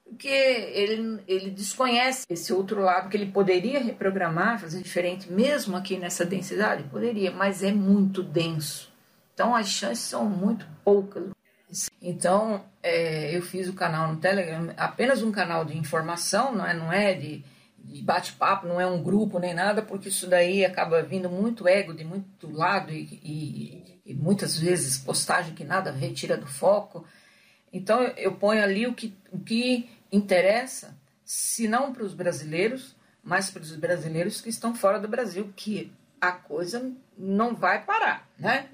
Porque 0.05 0.27
ele, 0.27 1.22
ele 1.27 1.50
desconhece 1.50 2.25
esse 2.29 2.51
outro 2.51 2.81
lado 2.81 3.10
que 3.10 3.15
ele 3.15 3.31
poderia 3.31 3.79
reprogramar, 3.79 4.60
fazer 4.60 4.81
diferente, 4.81 5.31
mesmo 5.31 5.77
aqui 5.77 5.98
nessa 5.98 6.25
densidade? 6.25 6.84
Poderia, 6.84 7.31
mas 7.31 7.63
é 7.63 7.72
muito 7.72 8.22
denso. 8.22 8.91
Então 9.34 9.55
as 9.55 9.70
chances 9.70 10.03
são 10.03 10.25
muito 10.25 10.67
poucas. 10.84 11.29
Então 12.01 12.65
é, 12.84 13.36
eu 13.36 13.41
fiz 13.41 13.70
o 13.70 13.74
canal 13.74 14.12
no 14.12 14.20
Telegram, 14.20 14.74
apenas 14.75 15.24
um 15.24 15.31
canal 15.31 15.63
de 15.63 15.77
informação, 15.77 16.53
não 16.53 16.65
é, 16.65 16.74
não 16.74 16.91
é 16.91 17.13
de 17.13 17.43
de 17.83 18.01
bate-papo, 18.01 18.67
não 18.67 18.79
é 18.79 18.85
um 18.85 19.01
grupo 19.01 19.39
nem 19.39 19.53
nada, 19.53 19.81
porque 19.81 20.09
isso 20.09 20.27
daí 20.27 20.63
acaba 20.63 21.01
vindo 21.01 21.29
muito 21.29 21.67
ego 21.67 21.93
de 21.93 22.03
muito 22.03 22.50
lado 22.51 22.91
e, 22.91 23.19
e, 23.23 24.01
e 24.05 24.13
muitas 24.13 24.57
vezes 24.57 24.97
postagem 24.97 25.53
que 25.53 25.63
nada 25.63 25.91
retira 25.91 26.38
do 26.38 26.47
foco. 26.47 27.05
Então 27.71 28.01
eu 28.17 28.33
ponho 28.35 28.63
ali 28.63 28.88
o 28.88 28.93
que, 28.93 29.15
o 29.31 29.39
que 29.39 29.89
interessa, 30.11 30.95
se 31.23 31.67
não 31.67 31.93
para 31.93 32.03
os 32.03 32.13
brasileiros, 32.13 32.95
mas 33.23 33.50
para 33.50 33.61
os 33.61 33.75
brasileiros 33.75 34.41
que 34.41 34.50
estão 34.50 34.73
fora 34.75 35.00
do 35.00 35.07
Brasil, 35.07 35.51
que 35.55 35.91
a 36.19 36.31
coisa 36.31 36.91
não 37.17 37.55
vai 37.55 37.83
parar, 37.83 38.27
né? 38.38 38.69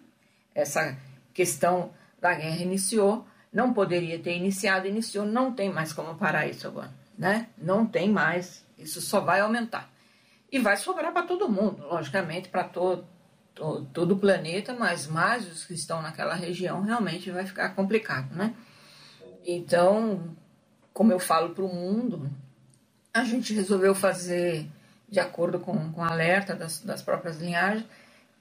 Essa 0.53 0.97
questão 1.33 1.93
da 2.19 2.33
guerra 2.33 2.61
iniciou, 2.61 3.25
não 3.53 3.73
poderia 3.73 4.19
ter 4.19 4.35
iniciado, 4.35 4.87
iniciou, 4.87 5.25
não 5.25 5.53
tem 5.53 5.71
mais 5.71 5.93
como 5.93 6.15
parar 6.15 6.47
isso 6.47 6.67
agora, 6.67 6.91
né? 7.17 7.47
Não 7.57 7.85
tem 7.85 8.09
mais 8.09 8.66
isso 8.77 9.01
só 9.01 9.19
vai 9.19 9.39
aumentar. 9.39 9.91
E 10.51 10.59
vai 10.59 10.77
sobrar 10.77 11.11
para 11.11 11.23
todo 11.23 11.49
mundo, 11.49 11.83
logicamente, 11.87 12.49
para 12.49 12.63
todo, 12.63 13.05
todo, 13.53 13.85
todo 13.93 14.11
o 14.13 14.19
planeta, 14.19 14.73
mas 14.73 15.07
mais 15.07 15.45
os 15.45 15.65
que 15.65 15.73
estão 15.73 16.01
naquela 16.01 16.33
região 16.33 16.81
realmente 16.81 17.31
vai 17.31 17.45
ficar 17.45 17.69
complicado, 17.69 18.33
né? 18.33 18.53
Então, 19.45 20.35
como 20.93 21.11
eu 21.11 21.19
falo 21.19 21.49
para 21.53 21.63
o 21.63 21.73
mundo, 21.73 22.29
a 23.13 23.23
gente 23.23 23.53
resolveu 23.53 23.93
fazer 23.95 24.67
de 25.09 25.19
acordo 25.19 25.59
com, 25.59 25.91
com 25.91 26.01
o 26.01 26.03
alerta 26.03 26.55
das, 26.55 26.79
das 26.79 27.01
próprias 27.01 27.37
linhagens 27.39 27.85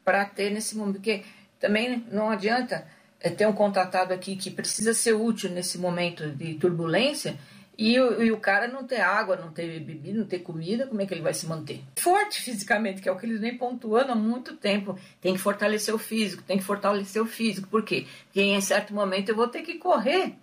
para 0.04 0.24
ter 0.24 0.50
nesse 0.50 0.76
momento. 0.76 0.96
Porque 0.96 1.24
também 1.60 2.04
não 2.10 2.30
adianta 2.30 2.86
é, 3.20 3.30
ter 3.30 3.46
um 3.46 3.52
contratado 3.52 4.12
aqui 4.12 4.36
que 4.36 4.50
precisa 4.50 4.92
ser 4.92 5.14
útil 5.14 5.50
nesse 5.50 5.78
momento 5.78 6.28
de 6.30 6.54
turbulência 6.54 7.38
e 7.78 8.00
o, 8.00 8.22
e 8.22 8.32
o, 8.32 8.40
cara 8.40 8.66
não 8.66 8.86
ter 8.86 9.00
água, 9.00 9.36
não 9.36 9.52
ter 9.52 9.80
bebida, 9.80 10.18
não 10.18 10.26
ter 10.26 10.38
comida, 10.38 10.86
como 10.86 11.02
é 11.02 11.06
que 11.06 11.12
ele 11.12 11.20
vai 11.20 11.34
se 11.34 11.46
manter? 11.46 11.82
Forte 11.96 12.40
fisicamente, 12.40 13.02
que 13.02 13.08
é 13.08 13.12
o 13.12 13.18
que 13.18 13.26
eles 13.26 13.40
vêm 13.40 13.58
pontuando 13.58 14.12
há 14.12 14.14
muito 14.14 14.56
tempo. 14.56 14.98
Tem 15.20 15.34
que 15.34 15.38
fortalecer 15.38 15.94
o 15.94 15.98
físico, 15.98 16.42
tem 16.42 16.56
que 16.56 16.64
fortalecer 16.64 17.20
o 17.20 17.26
físico. 17.26 17.68
Por 17.68 17.84
quê? 17.84 18.06
Porque 18.24 18.40
em 18.40 18.60
certo 18.62 18.94
momento 18.94 19.28
eu 19.28 19.36
vou 19.36 19.46
ter 19.46 19.60
que 19.60 19.74
correr. 19.74 20.34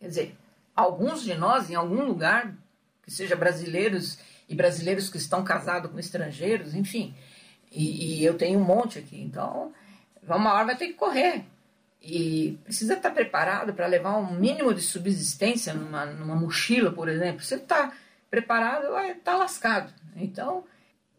Quer 0.00 0.08
dizer, 0.08 0.34
alguns 0.74 1.22
de 1.22 1.34
nós, 1.34 1.68
em 1.68 1.74
algum 1.74 2.06
lugar, 2.06 2.54
que 3.02 3.10
seja 3.10 3.36
brasileiros 3.36 4.18
e 4.48 4.54
brasileiros 4.54 5.10
que 5.10 5.18
estão 5.18 5.44
casados 5.44 5.90
com 5.90 5.98
estrangeiros, 5.98 6.74
enfim. 6.74 7.14
E, 7.70 8.20
e 8.20 8.24
eu 8.24 8.32
tenho 8.34 8.58
um 8.58 8.64
monte 8.64 8.98
aqui. 8.98 9.20
Então, 9.20 9.74
uma 10.26 10.54
hora 10.54 10.64
vai 10.64 10.76
ter 10.76 10.86
que 10.86 10.94
correr 10.94 11.44
e 12.00 12.58
precisa 12.64 12.94
estar 12.94 13.10
preparado 13.10 13.74
para 13.74 13.86
levar 13.86 14.16
um 14.16 14.32
mínimo 14.32 14.72
de 14.72 14.80
subsistência 14.80 15.74
numa, 15.74 16.06
numa 16.06 16.36
mochila, 16.36 16.92
por 16.92 17.08
exemplo. 17.08 17.42
Você 17.42 17.56
está 17.56 17.92
preparado, 18.30 18.92
vai 18.92 19.12
estar 19.12 19.32
tá 19.32 19.36
lascado. 19.36 19.92
Então, 20.16 20.64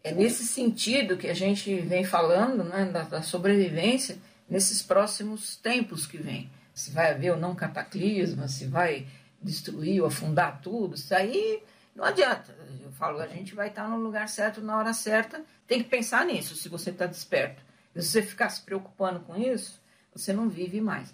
é 0.03 0.11
nesse 0.11 0.45
sentido 0.45 1.17
que 1.17 1.27
a 1.27 1.33
gente 1.33 1.75
vem 1.81 2.03
falando 2.03 2.63
né, 2.63 2.85
da, 2.85 3.03
da 3.03 3.21
sobrevivência 3.21 4.17
nesses 4.49 4.81
próximos 4.81 5.55
tempos 5.57 6.05
que 6.05 6.17
vem. 6.17 6.49
Se 6.73 6.91
vai 6.91 7.11
haver 7.11 7.31
ou 7.31 7.37
não 7.37 7.53
cataclisma, 7.53 8.47
se 8.47 8.65
vai 8.65 9.05
destruir 9.41 10.01
ou 10.01 10.07
afundar 10.07 10.61
tudo, 10.61 10.95
isso 10.95 11.13
aí 11.13 11.61
não 11.95 12.05
adianta. 12.05 12.55
Eu 12.83 12.91
falo, 12.93 13.19
a 13.19 13.27
gente 13.27 13.53
vai 13.53 13.67
estar 13.67 13.87
no 13.87 13.97
lugar 13.97 14.27
certo 14.29 14.61
na 14.61 14.77
hora 14.77 14.93
certa. 14.93 15.43
Tem 15.67 15.83
que 15.83 15.89
pensar 15.89 16.25
nisso 16.25 16.55
se 16.55 16.69
você 16.69 16.89
está 16.89 17.05
desperto. 17.05 17.61
Se 17.93 18.03
você 18.03 18.21
ficar 18.21 18.49
se 18.49 18.61
preocupando 18.61 19.19
com 19.21 19.35
isso, 19.35 19.81
você 20.19 20.33
não 20.33 20.49
vive 20.49 20.81
mais. 20.81 21.11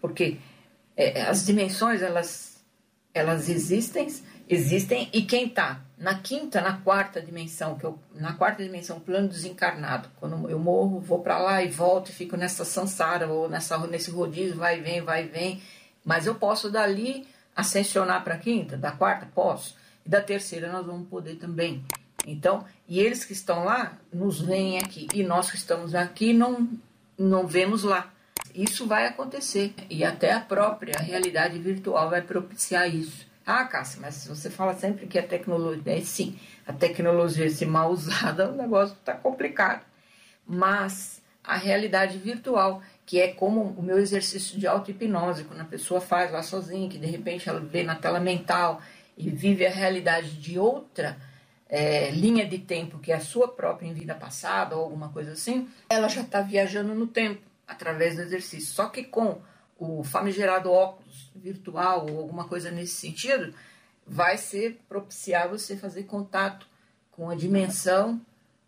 Porque 0.00 0.38
é, 0.96 1.22
as 1.22 1.46
dimensões, 1.46 2.02
elas, 2.02 2.64
elas 3.14 3.48
existem, 3.48 4.08
existem, 4.48 5.08
e 5.12 5.22
quem 5.22 5.46
está 5.46 5.80
na 5.96 6.16
quinta, 6.16 6.60
na 6.60 6.78
quarta 6.78 7.20
dimensão, 7.20 7.76
que 7.76 7.84
eu, 7.84 7.98
na 8.14 8.34
quarta 8.34 8.62
dimensão, 8.62 9.00
plano 9.00 9.28
desencarnado, 9.28 10.08
quando 10.16 10.48
eu 10.48 10.58
morro, 10.58 11.00
vou 11.00 11.20
para 11.20 11.38
lá 11.38 11.62
e 11.62 11.68
volto 11.68 12.10
e 12.10 12.12
fico 12.12 12.36
nessa 12.36 12.64
sansara, 12.64 13.28
ou 13.28 13.48
nessa, 13.48 13.78
nesse 13.86 14.10
rodízio, 14.10 14.56
vai 14.56 14.78
e 14.78 14.82
vem, 14.82 15.02
vai 15.02 15.24
e 15.24 15.28
vem, 15.28 15.62
mas 16.04 16.26
eu 16.26 16.34
posso 16.34 16.70
dali 16.70 17.26
ascensionar 17.54 18.22
para 18.22 18.34
a 18.34 18.38
quinta, 18.38 18.76
da 18.76 18.92
quarta, 18.92 19.26
posso, 19.34 19.76
e 20.06 20.08
da 20.08 20.20
terceira 20.20 20.70
nós 20.70 20.86
vamos 20.86 21.08
poder 21.08 21.36
também. 21.36 21.84
Então, 22.26 22.64
e 22.86 23.00
eles 23.00 23.24
que 23.24 23.32
estão 23.32 23.64
lá 23.64 23.98
nos 24.12 24.40
veem 24.40 24.78
aqui, 24.78 25.08
e 25.12 25.22
nós 25.22 25.50
que 25.50 25.56
estamos 25.56 25.94
aqui 25.94 26.32
não, 26.32 26.68
não 27.18 27.46
vemos 27.46 27.82
lá. 27.82 28.12
Isso 28.54 28.86
vai 28.86 29.06
acontecer 29.06 29.74
e 29.88 30.04
até 30.04 30.32
a 30.32 30.40
própria 30.40 30.98
realidade 30.98 31.58
virtual 31.58 32.10
vai 32.10 32.22
propiciar 32.22 32.92
isso. 32.92 33.26
Ah, 33.46 33.64
Cássia, 33.64 34.00
mas 34.00 34.26
você 34.26 34.50
fala 34.50 34.74
sempre 34.74 35.06
que 35.06 35.18
a 35.18 35.26
tecnologia 35.26 35.96
é 35.96 36.00
sim, 36.02 36.38
a 36.66 36.72
tecnologia 36.72 37.48
se 37.48 37.64
mal 37.64 37.90
usada, 37.90 38.50
o 38.52 38.56
negócio 38.56 38.94
está 38.94 39.14
complicado. 39.14 39.82
Mas 40.46 41.22
a 41.42 41.56
realidade 41.56 42.18
virtual, 42.18 42.82
que 43.06 43.18
é 43.18 43.28
como 43.28 43.62
o 43.62 43.82
meu 43.82 43.98
exercício 43.98 44.58
de 44.58 44.66
auto-hipnose, 44.66 45.44
quando 45.44 45.60
a 45.60 45.64
pessoa 45.64 46.00
faz 46.00 46.30
lá 46.30 46.42
sozinha, 46.42 46.90
que 46.90 46.98
de 46.98 47.06
repente 47.06 47.48
ela 47.48 47.60
vê 47.60 47.82
na 47.82 47.94
tela 47.94 48.20
mental 48.20 48.82
e 49.16 49.30
vive 49.30 49.66
a 49.66 49.70
realidade 49.70 50.32
de 50.32 50.58
outra 50.58 51.16
é, 51.68 52.10
linha 52.10 52.46
de 52.46 52.58
tempo, 52.58 52.98
que 52.98 53.12
é 53.12 53.16
a 53.16 53.20
sua 53.20 53.48
própria 53.48 53.88
em 53.88 53.94
vida 53.94 54.14
passada 54.14 54.76
ou 54.76 54.84
alguma 54.84 55.08
coisa 55.08 55.32
assim, 55.32 55.68
ela 55.88 56.08
já 56.08 56.20
está 56.20 56.42
viajando 56.42 56.94
no 56.94 57.06
tempo 57.06 57.47
através 57.68 58.16
do 58.16 58.22
exercício. 58.22 58.74
Só 58.74 58.88
que 58.88 59.04
com 59.04 59.40
o 59.78 60.02
famigerado 60.02 60.72
óculos 60.72 61.30
virtual 61.36 62.10
ou 62.10 62.18
alguma 62.18 62.48
coisa 62.48 62.70
nesse 62.70 62.94
sentido, 62.94 63.54
vai 64.06 64.36
ser 64.36 64.80
propiciar 64.88 65.48
você 65.48 65.76
fazer 65.76 66.04
contato 66.04 66.66
com 67.12 67.30
a 67.30 67.34
dimensão 67.34 68.20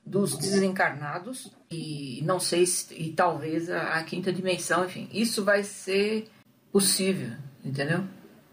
dos 0.04 0.36
desencarnados 0.36 1.52
e 1.70 2.20
não 2.24 2.38
sei 2.38 2.66
se, 2.66 2.94
e 2.94 3.12
talvez 3.12 3.70
a, 3.70 3.94
a 3.94 4.04
quinta 4.04 4.32
dimensão, 4.32 4.84
enfim, 4.84 5.08
isso 5.12 5.44
vai 5.44 5.62
ser 5.62 6.28
possível, 6.72 7.36
entendeu? 7.64 8.04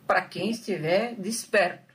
Para 0.05 0.21
quem 0.21 0.51
estiver 0.51 1.15
desperto, 1.15 1.93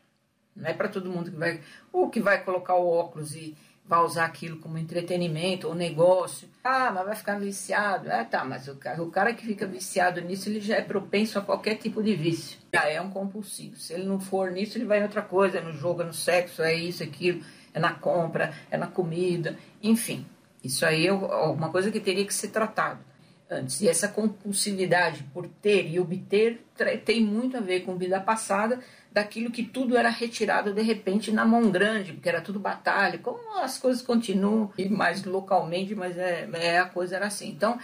não 0.54 0.68
é 0.68 0.74
para 0.74 0.88
todo 0.88 1.10
mundo 1.10 1.30
que 1.30 1.36
vai 1.36 1.60
ou 1.92 2.10
que 2.10 2.20
vai 2.20 2.44
colocar 2.44 2.74
o 2.74 2.86
óculos 2.86 3.34
e 3.34 3.56
vai 3.84 4.00
usar 4.00 4.24
aquilo 4.24 4.58
como 4.58 4.78
entretenimento 4.78 5.68
ou 5.68 5.74
negócio. 5.74 6.48
Ah, 6.62 6.90
mas 6.92 7.04
vai 7.04 7.16
ficar 7.16 7.38
viciado. 7.38 8.10
É, 8.10 8.24
tá, 8.24 8.44
mas 8.44 8.68
o 8.68 8.76
cara, 8.76 9.02
o 9.02 9.10
cara 9.10 9.34
que 9.34 9.44
fica 9.44 9.66
viciado 9.66 10.20
nisso, 10.20 10.48
ele 10.48 10.60
já 10.60 10.76
é 10.76 10.82
propenso 10.82 11.38
a 11.38 11.42
qualquer 11.42 11.76
tipo 11.76 12.02
de 12.02 12.14
vício. 12.14 12.58
Já 12.72 12.88
é 12.88 13.00
um 13.00 13.10
compulsivo. 13.10 13.76
Se 13.76 13.92
ele 13.92 14.04
não 14.04 14.20
for 14.20 14.50
nisso, 14.50 14.78
ele 14.78 14.84
vai 14.84 15.00
em 15.00 15.02
outra 15.02 15.22
coisa, 15.22 15.58
é 15.58 15.60
no 15.60 15.72
jogo, 15.72 16.02
é 16.02 16.04
no 16.04 16.14
sexo, 16.14 16.62
é 16.62 16.74
isso, 16.74 17.02
aquilo, 17.02 17.44
é 17.74 17.80
na 17.80 17.92
compra, 17.92 18.54
é 18.70 18.76
na 18.76 18.86
comida, 18.86 19.58
enfim. 19.82 20.24
Isso 20.62 20.86
aí 20.86 21.06
é 21.06 21.10
alguma 21.10 21.70
coisa 21.70 21.90
que 21.90 22.00
teria 22.00 22.24
que 22.24 22.32
ser 22.32 22.48
tratado 22.48 23.11
antes. 23.52 23.80
E 23.80 23.88
essa 23.88 24.08
compulsividade 24.08 25.22
por 25.34 25.46
ter 25.46 25.88
e 25.88 26.00
obter 26.00 26.64
tem 27.04 27.22
muito 27.24 27.56
a 27.56 27.60
ver 27.60 27.80
com 27.80 27.96
vida 27.96 28.20
passada, 28.20 28.80
daquilo 29.12 29.50
que 29.50 29.62
tudo 29.62 29.96
era 29.96 30.08
retirado 30.08 30.72
de 30.72 30.82
repente 30.82 31.30
na 31.30 31.44
mão 31.44 31.70
grande, 31.70 32.14
porque 32.14 32.28
era 32.28 32.40
tudo 32.40 32.58
batalha, 32.58 33.18
como 33.18 33.58
as 33.58 33.78
coisas 33.78 34.02
continuam, 34.02 34.72
e 34.76 34.88
mais 34.88 35.22
localmente, 35.24 35.94
mas 35.94 36.16
é, 36.16 36.48
é, 36.54 36.78
a 36.78 36.86
coisa 36.86 37.16
era 37.16 37.26
assim. 37.26 37.50
Então, 37.50 37.78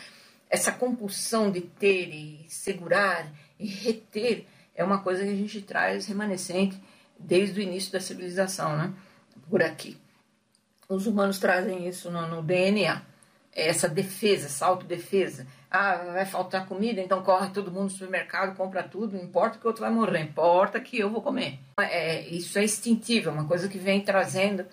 essa 0.49 0.73
compulsão 0.73 1.51
de 1.51 1.61
ter 1.61 2.09
e 2.09 2.47
segurar 2.49 3.31
e 3.59 3.67
reter 3.67 4.47
é 4.75 4.83
uma 4.83 5.01
coisa 5.01 5.23
que 5.23 5.31
a 5.31 5.37
gente 5.37 5.61
traz 5.61 6.07
remanescente 6.07 6.81
desde 7.19 7.61
o 7.61 7.63
início 7.63 7.93
da 7.93 8.01
civilização, 8.01 8.77
né? 8.77 8.93
Por 9.51 9.63
aqui. 9.63 9.99
Os 10.89 11.07
humanos 11.07 11.39
trazem 11.39 11.87
isso 11.87 12.11
no, 12.11 12.27
no 12.27 12.43
DNA, 12.43 13.03
essa 13.53 13.89
defesa, 13.89 14.47
essa 14.47 14.65
autodefesa 14.65 15.47
ah, 15.71 15.97
vai 16.13 16.25
faltar 16.25 16.67
comida, 16.67 17.01
então 17.01 17.23
corre 17.23 17.51
todo 17.51 17.71
mundo 17.71 17.85
no 17.85 17.91
supermercado, 17.91 18.57
compra 18.57 18.83
tudo, 18.83 19.17
não 19.17 19.25
importa 19.25 19.59
que 19.59 19.65
o 19.65 19.69
outro 19.69 19.83
vai 19.83 19.91
morrer, 19.91 20.23
importa 20.23 20.81
que 20.81 20.99
eu 20.99 21.11
vou 21.11 21.21
comer. 21.21 21.59
É, 21.79 22.27
isso 22.29 22.59
é 22.59 22.65
instintivo, 22.65 23.29
é 23.29 23.33
uma 23.33 23.47
coisa 23.47 23.69
que 23.69 23.79
vem 23.79 24.01
trazendo 24.01 24.65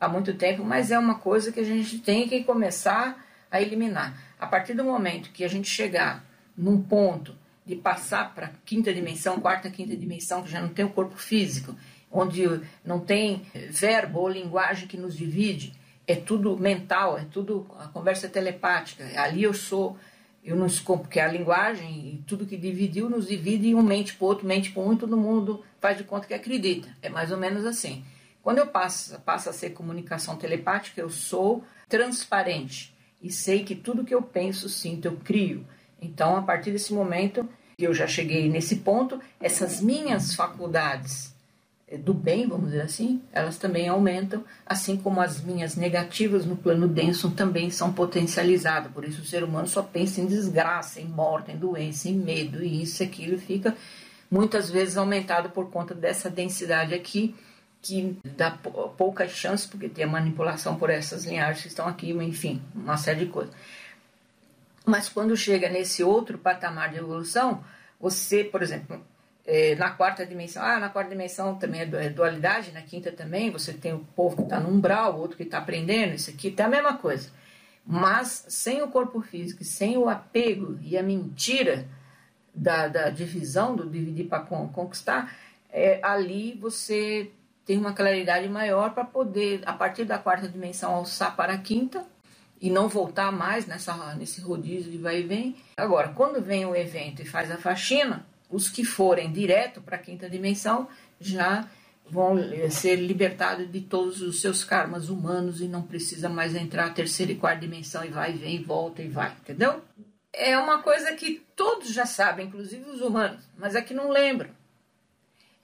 há 0.00 0.08
muito 0.08 0.34
tempo, 0.34 0.64
mas 0.64 0.90
é 0.90 0.98
uma 0.98 1.16
coisa 1.16 1.52
que 1.52 1.60
a 1.60 1.64
gente 1.64 1.98
tem 2.00 2.28
que 2.28 2.42
começar 2.42 3.24
a 3.50 3.62
eliminar. 3.62 4.18
A 4.38 4.46
partir 4.46 4.74
do 4.74 4.82
momento 4.82 5.30
que 5.30 5.44
a 5.44 5.48
gente 5.48 5.68
chegar 5.68 6.24
num 6.56 6.82
ponto 6.82 7.36
de 7.64 7.76
passar 7.76 8.34
para 8.34 8.50
quinta 8.64 8.92
dimensão, 8.92 9.40
quarta, 9.40 9.70
quinta 9.70 9.96
dimensão, 9.96 10.42
que 10.42 10.50
já 10.50 10.60
não 10.60 10.70
tem 10.70 10.84
o 10.84 10.90
corpo 10.90 11.16
físico, 11.16 11.76
onde 12.10 12.42
não 12.84 12.98
tem 12.98 13.46
verbo 13.70 14.20
ou 14.20 14.28
linguagem 14.28 14.88
que 14.88 14.96
nos 14.96 15.16
divide, 15.16 15.72
é 16.06 16.16
tudo 16.16 16.58
mental, 16.58 17.16
é 17.16 17.24
tudo 17.30 17.66
a 17.78 17.86
conversa 17.86 18.28
telepática. 18.28 19.04
Ali 19.16 19.44
eu 19.44 19.54
sou 19.54 19.96
eu 20.42 20.56
não 20.56 20.68
porque 20.98 21.20
a 21.20 21.28
linguagem 21.28 22.14
e 22.14 22.24
tudo 22.26 22.46
que 22.46 22.56
dividiu 22.56 23.08
nos 23.08 23.28
divide 23.28 23.68
e 23.68 23.74
um 23.74 23.82
mente 23.82 24.14
para 24.14 24.26
outro, 24.26 24.46
mente 24.46 24.72
para 24.72 24.82
um, 24.82 24.92
e 24.92 24.96
todo 24.96 25.16
mundo 25.16 25.64
faz 25.80 25.96
de 25.96 26.04
conta 26.04 26.26
que 26.26 26.34
acredita. 26.34 26.88
É 27.00 27.08
mais 27.08 27.30
ou 27.30 27.38
menos 27.38 27.64
assim. 27.64 28.04
Quando 28.42 28.58
eu 28.58 28.66
passo, 28.66 29.20
passo 29.20 29.48
a 29.48 29.52
ser 29.52 29.70
comunicação 29.70 30.36
telepática, 30.36 31.00
eu 31.00 31.10
sou 31.10 31.64
transparente 31.88 32.92
e 33.22 33.30
sei 33.30 33.62
que 33.62 33.76
tudo 33.76 34.04
que 34.04 34.14
eu 34.14 34.20
penso, 34.20 34.68
sinto, 34.68 35.06
eu 35.06 35.16
crio. 35.16 35.64
Então, 36.00 36.36
a 36.36 36.42
partir 36.42 36.72
desse 36.72 36.92
momento, 36.92 37.48
eu 37.78 37.94
já 37.94 38.08
cheguei 38.08 38.48
nesse 38.48 38.76
ponto, 38.76 39.20
essas 39.40 39.80
minhas 39.80 40.34
faculdades 40.34 41.31
do 41.98 42.14
bem, 42.14 42.46
vamos 42.46 42.70
dizer 42.70 42.82
assim, 42.82 43.20
elas 43.32 43.58
também 43.58 43.88
aumentam, 43.88 44.44
assim 44.64 44.96
como 44.96 45.20
as 45.20 45.42
minhas 45.42 45.76
negativas 45.76 46.46
no 46.46 46.56
plano 46.56 46.88
denso 46.88 47.30
também 47.30 47.70
são 47.70 47.92
potencializadas. 47.92 48.90
Por 48.92 49.04
isso 49.04 49.22
o 49.22 49.24
ser 49.24 49.44
humano 49.44 49.68
só 49.68 49.82
pensa 49.82 50.20
em 50.20 50.26
desgraça, 50.26 51.00
em 51.00 51.06
morte, 51.06 51.52
em 51.52 51.56
doença, 51.56 52.08
em 52.08 52.14
medo, 52.14 52.62
e 52.64 52.82
isso 52.82 53.02
e 53.02 53.06
aquilo 53.06 53.38
fica 53.38 53.76
muitas 54.30 54.70
vezes 54.70 54.96
aumentado 54.96 55.50
por 55.50 55.70
conta 55.70 55.94
dessa 55.94 56.30
densidade 56.30 56.94
aqui, 56.94 57.34
que 57.82 58.16
dá 58.24 58.50
pouca 58.96 59.28
chance, 59.28 59.68
porque 59.68 59.90
tem 59.90 60.04
a 60.04 60.08
manipulação 60.08 60.76
por 60.76 60.88
essas 60.88 61.26
linhagens 61.26 61.62
que 61.62 61.68
estão 61.68 61.86
aqui, 61.86 62.12
enfim, 62.12 62.62
uma 62.74 62.96
série 62.96 63.26
de 63.26 63.30
coisas. 63.30 63.54
Mas 64.86 65.08
quando 65.08 65.36
chega 65.36 65.68
nesse 65.68 66.02
outro 66.02 66.38
patamar 66.38 66.90
de 66.90 66.96
evolução, 66.96 67.62
você, 68.00 68.42
por 68.42 68.62
exemplo, 68.62 69.04
é, 69.46 69.74
na 69.74 69.90
quarta 69.90 70.24
dimensão, 70.24 70.62
ah, 70.62 70.78
na 70.78 70.88
quarta 70.88 71.10
dimensão 71.10 71.56
também 71.56 71.80
é, 71.80 72.06
é 72.06 72.08
dualidade, 72.08 72.72
na 72.72 72.82
quinta 72.82 73.10
também, 73.10 73.50
você 73.50 73.72
tem 73.72 73.92
o 73.92 74.06
povo 74.14 74.36
que 74.36 74.42
está 74.42 74.60
no 74.60 74.68
umbral, 74.68 75.14
o 75.14 75.20
outro 75.20 75.36
que 75.36 75.42
está 75.42 75.58
aprendendo, 75.58 76.14
isso 76.14 76.30
aqui 76.30 76.50
tá 76.50 76.66
a 76.66 76.68
mesma 76.68 76.96
coisa. 76.96 77.30
Mas 77.84 78.44
sem 78.48 78.82
o 78.82 78.88
corpo 78.88 79.20
físico, 79.20 79.64
sem 79.64 79.96
o 79.96 80.08
apego 80.08 80.78
e 80.82 80.96
a 80.96 81.02
mentira 81.02 81.88
da, 82.54 82.86
da 82.86 83.10
divisão, 83.10 83.74
do 83.74 83.88
dividir 83.88 84.28
para 84.28 84.40
conquistar, 84.40 85.34
é, 85.70 85.98
ali 86.02 86.56
você 86.60 87.30
tem 87.64 87.78
uma 87.78 87.92
claridade 87.92 88.48
maior 88.48 88.90
para 88.90 89.04
poder, 89.04 89.62
a 89.66 89.72
partir 89.72 90.04
da 90.04 90.18
quarta 90.18 90.48
dimensão, 90.48 90.94
alçar 90.94 91.34
para 91.34 91.54
a 91.54 91.58
quinta 91.58 92.04
e 92.60 92.70
não 92.70 92.88
voltar 92.88 93.32
mais 93.32 93.66
nessa, 93.66 94.14
nesse 94.14 94.40
rodízio 94.40 94.92
de 94.92 94.98
vai 94.98 95.20
e 95.20 95.22
vem. 95.24 95.56
Agora, 95.76 96.10
quando 96.10 96.40
vem 96.40 96.64
o 96.64 96.76
evento 96.76 97.22
e 97.22 97.24
faz 97.24 97.50
a 97.50 97.56
faxina, 97.56 98.24
os 98.52 98.68
que 98.68 98.84
forem 98.84 99.32
direto 99.32 99.80
para 99.80 99.96
a 99.96 100.00
quinta 100.00 100.28
dimensão 100.28 100.86
já 101.18 101.68
vão 102.08 102.38
eh, 102.38 102.68
ser 102.68 102.96
libertados 102.96 103.70
de 103.70 103.80
todos 103.80 104.20
os 104.20 104.40
seus 104.40 104.62
karmas 104.62 105.08
humanos 105.08 105.60
e 105.60 105.66
não 105.66 105.82
precisa 105.82 106.28
mais 106.28 106.54
entrar 106.54 106.86
a 106.86 106.90
terceira 106.90 107.32
e 107.32 107.36
quarta 107.36 107.60
dimensão 107.60 108.04
e 108.04 108.08
vai, 108.08 108.32
vem, 108.34 108.62
volta 108.62 109.02
e 109.02 109.08
vai, 109.08 109.32
entendeu? 109.40 109.82
É 110.32 110.56
uma 110.58 110.82
coisa 110.82 111.12
que 111.14 111.42
todos 111.56 111.92
já 111.92 112.04
sabem, 112.04 112.46
inclusive 112.46 112.88
os 112.90 113.00
humanos, 113.00 113.42
mas 113.56 113.74
é 113.74 113.82
que 113.82 113.94
não 113.94 114.10
lembram. 114.10 114.50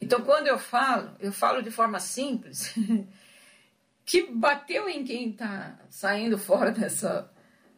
Então, 0.01 0.23
quando 0.23 0.47
eu 0.47 0.59
falo, 0.59 1.11
eu 1.21 1.33
falo 1.33 1.63
de 1.63 1.71
forma 1.71 2.01
simples, 2.01 2.75
que 4.07 4.31
bateu 4.31 4.89
em 4.89 5.05
quem 5.05 5.31
está 5.31 5.79
saindo 5.91 6.39
fora 6.39 6.71
dessa, 6.71 7.31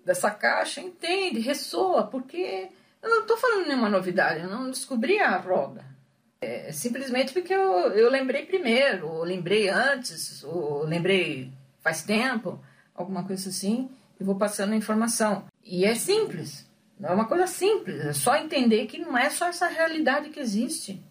dessa 0.05 0.31
caixa, 0.31 0.81
entende, 0.81 1.41
ressoa, 1.41 2.07
porque 2.07 2.69
eu 3.03 3.09
não 3.09 3.21
estou 3.23 3.37
falando 3.37 3.67
nenhuma 3.67 3.89
novidade, 3.89 4.41
eu 4.41 4.51
não 4.51 4.71
descobri 4.71 5.19
a 5.19 5.37
roda. 5.37 5.85
É, 6.41 6.73
simplesmente 6.73 7.33
porque 7.33 7.53
eu, 7.53 7.93
eu 7.93 8.11
lembrei 8.11 8.47
primeiro, 8.47 9.09
ou 9.09 9.25
lembrei 9.25 9.69
antes, 9.69 10.43
ou 10.43 10.85
lembrei 10.85 11.53
faz 11.81 12.03
tempo, 12.03 12.59
alguma 12.95 13.25
coisa 13.25 13.49
assim, 13.49 13.91
e 14.19 14.25
vou 14.25 14.37
passando 14.37 14.73
a 14.73 14.77
informação. 14.77 15.45
E 15.65 15.85
é 15.85 15.95
simples, 15.95 16.67
é 17.03 17.13
uma 17.13 17.27
coisa 17.27 17.47
simples, 17.47 18.01
é 18.05 18.13
só 18.13 18.37
entender 18.37 18.87
que 18.87 18.99
não 18.99 19.17
é 19.17 19.31
só 19.31 19.49
essa 19.49 19.67
realidade 19.67 20.31
que 20.31 20.41
existe. 20.41 21.03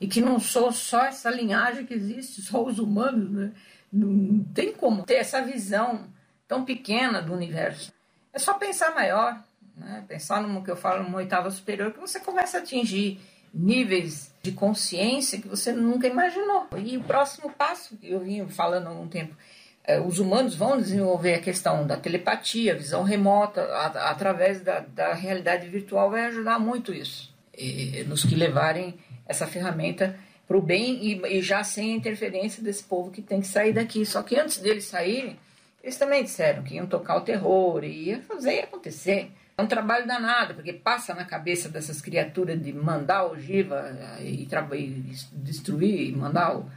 E 0.00 0.08
que 0.08 0.20
não 0.20 0.40
sou 0.40 0.72
só 0.72 1.04
essa 1.04 1.30
linhagem 1.30 1.86
que 1.86 1.94
existe, 1.94 2.42
só 2.42 2.64
os 2.64 2.80
humanos, 2.80 3.30
né? 3.30 3.52
Não 3.92 4.42
tem 4.52 4.72
como 4.72 5.04
ter 5.04 5.14
essa 5.14 5.40
visão 5.40 6.08
tão 6.48 6.64
pequena 6.64 7.22
do 7.22 7.32
universo. 7.32 7.92
É 8.32 8.38
só 8.38 8.54
pensar 8.54 8.94
maior, 8.96 9.40
né? 9.82 10.04
pensar 10.06 10.40
no 10.42 10.62
que 10.62 10.70
eu 10.70 10.76
falo, 10.76 11.02
numa 11.02 11.18
oitava 11.18 11.50
superior, 11.50 11.92
que 11.92 12.00
você 12.00 12.20
começa 12.20 12.58
a 12.58 12.60
atingir 12.60 13.20
níveis 13.52 14.32
de 14.42 14.52
consciência 14.52 15.40
que 15.40 15.48
você 15.48 15.72
nunca 15.72 16.06
imaginou. 16.06 16.66
E 16.76 16.96
o 16.96 17.02
próximo 17.02 17.50
passo, 17.50 17.98
eu 18.02 18.20
vim 18.20 18.46
falando 18.48 18.86
há 18.86 18.90
algum 18.90 19.08
tempo, 19.08 19.36
é, 19.84 20.00
os 20.00 20.18
humanos 20.18 20.54
vão 20.54 20.78
desenvolver 20.78 21.34
a 21.34 21.40
questão 21.40 21.86
da 21.86 21.96
telepatia, 21.96 22.74
visão 22.74 23.02
remota, 23.02 23.62
a, 23.62 24.10
através 24.10 24.60
da, 24.60 24.80
da, 24.80 25.12
realidade 25.12 25.68
virtual, 25.68 26.10
vai 26.10 26.26
ajudar 26.26 26.58
muito 26.58 26.94
isso, 26.94 27.34
e, 27.56 28.04
nos 28.04 28.24
que 28.24 28.34
levarem 28.34 28.94
essa 29.26 29.46
ferramenta 29.46 30.16
para 30.46 30.56
o 30.56 30.62
bem 30.62 31.04
e, 31.04 31.38
e, 31.38 31.42
já 31.42 31.64
sem 31.64 31.92
a 31.92 31.96
interferência 31.96 32.62
desse 32.62 32.84
povo 32.84 33.10
que 33.10 33.22
tem 33.22 33.40
que 33.40 33.46
sair 33.46 33.72
daqui. 33.72 34.06
Só 34.06 34.22
que 34.22 34.36
antes 34.36 34.58
deles 34.58 34.84
saírem, 34.84 35.36
eles 35.82 35.96
também 35.96 36.22
disseram 36.22 36.62
que 36.62 36.76
iam 36.76 36.86
tocar 36.86 37.16
o 37.16 37.22
terror 37.22 37.82
e 37.82 38.08
ia 38.08 38.22
fazer 38.22 38.60
acontecer. 38.60 39.32
É 39.62 39.64
um 39.64 39.68
trabalho 39.68 40.08
danado, 40.08 40.54
porque 40.54 40.72
passa 40.72 41.14
na 41.14 41.24
cabeça 41.24 41.68
dessas 41.68 42.00
criaturas 42.00 42.60
de 42.60 42.72
mandar 42.72 43.26
ogiva 43.26 43.96
e, 44.20 44.42
e 44.42 45.16
destruir, 45.34 46.16
mandar 46.16 46.56
o, 46.56 46.68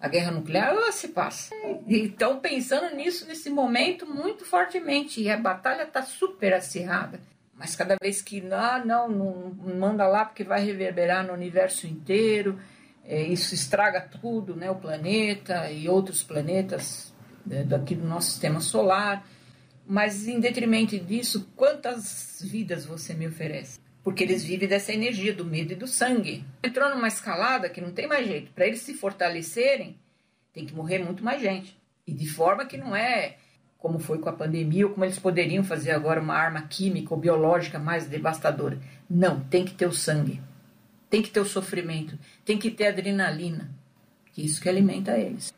a 0.00 0.08
guerra 0.08 0.30
nuclear, 0.30 0.74
ou 0.74 0.90
se 0.90 1.08
passa. 1.08 1.54
E 1.86 2.06
estão 2.06 2.40
pensando 2.40 2.96
nisso 2.96 3.26
nesse 3.26 3.50
momento 3.50 4.06
muito 4.06 4.46
fortemente, 4.46 5.20
e 5.20 5.30
a 5.30 5.36
batalha 5.36 5.82
está 5.82 6.00
super 6.00 6.54
acirrada. 6.54 7.20
Mas 7.54 7.76
cada 7.76 7.94
vez 8.00 8.22
que 8.22 8.42
ah, 8.50 8.82
não, 8.82 9.06
não 9.06 9.54
manda 9.78 10.06
lá 10.06 10.24
porque 10.24 10.42
vai 10.42 10.64
reverberar 10.64 11.26
no 11.26 11.34
universo 11.34 11.86
inteiro, 11.86 12.58
é, 13.04 13.20
isso 13.20 13.54
estraga 13.54 14.00
tudo, 14.00 14.56
né, 14.56 14.70
o 14.70 14.76
planeta 14.76 15.70
e 15.70 15.90
outros 15.90 16.22
planetas 16.22 17.12
né, 17.44 17.64
daqui 17.64 17.94
do 17.94 18.08
nosso 18.08 18.30
sistema 18.30 18.60
solar. 18.60 19.26
Mas 19.90 20.28
em 20.28 20.38
detrimento 20.38 20.96
disso, 21.00 21.50
quantas 21.56 22.40
vidas 22.44 22.86
você 22.86 23.12
me 23.12 23.26
oferece? 23.26 23.80
Porque 24.04 24.22
eles 24.22 24.44
vivem 24.44 24.68
dessa 24.68 24.92
energia 24.92 25.34
do 25.34 25.44
medo 25.44 25.72
e 25.72 25.74
do 25.74 25.88
sangue. 25.88 26.44
Entrou 26.62 26.88
numa 26.90 27.08
escalada 27.08 27.68
que 27.68 27.80
não 27.80 27.90
tem 27.90 28.06
mais 28.06 28.24
jeito. 28.24 28.52
Para 28.52 28.68
eles 28.68 28.82
se 28.82 28.94
fortalecerem, 28.94 29.98
tem 30.52 30.64
que 30.64 30.72
morrer 30.72 31.00
muito 31.00 31.24
mais 31.24 31.42
gente. 31.42 31.76
E 32.06 32.12
de 32.12 32.28
forma 32.28 32.66
que 32.66 32.76
não 32.76 32.94
é 32.94 33.38
como 33.78 33.98
foi 33.98 34.20
com 34.20 34.28
a 34.28 34.32
pandemia, 34.32 34.86
ou 34.86 34.92
como 34.92 35.04
eles 35.04 35.18
poderiam 35.18 35.64
fazer 35.64 35.90
agora 35.90 36.20
uma 36.20 36.36
arma 36.36 36.62
química 36.62 37.12
ou 37.12 37.20
biológica 37.20 37.80
mais 37.80 38.06
devastadora. 38.06 38.78
Não, 39.08 39.40
tem 39.40 39.64
que 39.64 39.74
ter 39.74 39.86
o 39.86 39.92
sangue. 39.92 40.40
Tem 41.08 41.20
que 41.20 41.30
ter 41.30 41.40
o 41.40 41.44
sofrimento. 41.44 42.16
Tem 42.44 42.56
que 42.56 42.70
ter 42.70 42.86
adrenalina. 42.86 43.68
Que 44.32 44.44
isso 44.44 44.62
que 44.62 44.68
alimenta 44.68 45.18
eles. 45.18 45.52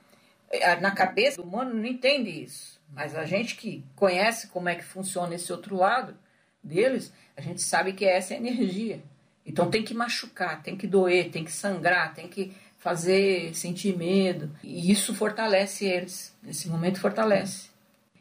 Na 0.80 0.90
cabeça 0.90 1.36
do 1.36 1.46
humano 1.46 1.74
não 1.74 1.84
entende 1.84 2.30
isso. 2.30 2.80
Mas 2.94 3.16
a 3.16 3.24
gente 3.24 3.56
que 3.56 3.84
conhece 3.96 4.48
como 4.48 4.68
é 4.68 4.74
que 4.74 4.84
funciona 4.84 5.34
esse 5.34 5.50
outro 5.50 5.76
lado 5.76 6.14
deles, 6.62 7.12
a 7.36 7.40
gente 7.40 7.62
sabe 7.62 7.92
que 7.92 8.04
é 8.04 8.16
essa 8.16 8.34
energia. 8.34 9.02
Então 9.44 9.70
tem 9.70 9.82
que 9.82 9.94
machucar, 9.94 10.62
tem 10.62 10.76
que 10.76 10.86
doer, 10.86 11.30
tem 11.30 11.44
que 11.44 11.50
sangrar, 11.50 12.14
tem 12.14 12.28
que 12.28 12.54
fazer 12.78 13.54
sentir 13.54 13.96
medo. 13.96 14.50
E 14.62 14.90
isso 14.90 15.14
fortalece 15.14 15.86
eles. 15.86 16.36
Nesse 16.42 16.68
momento 16.68 17.00
fortalece. 17.00 17.70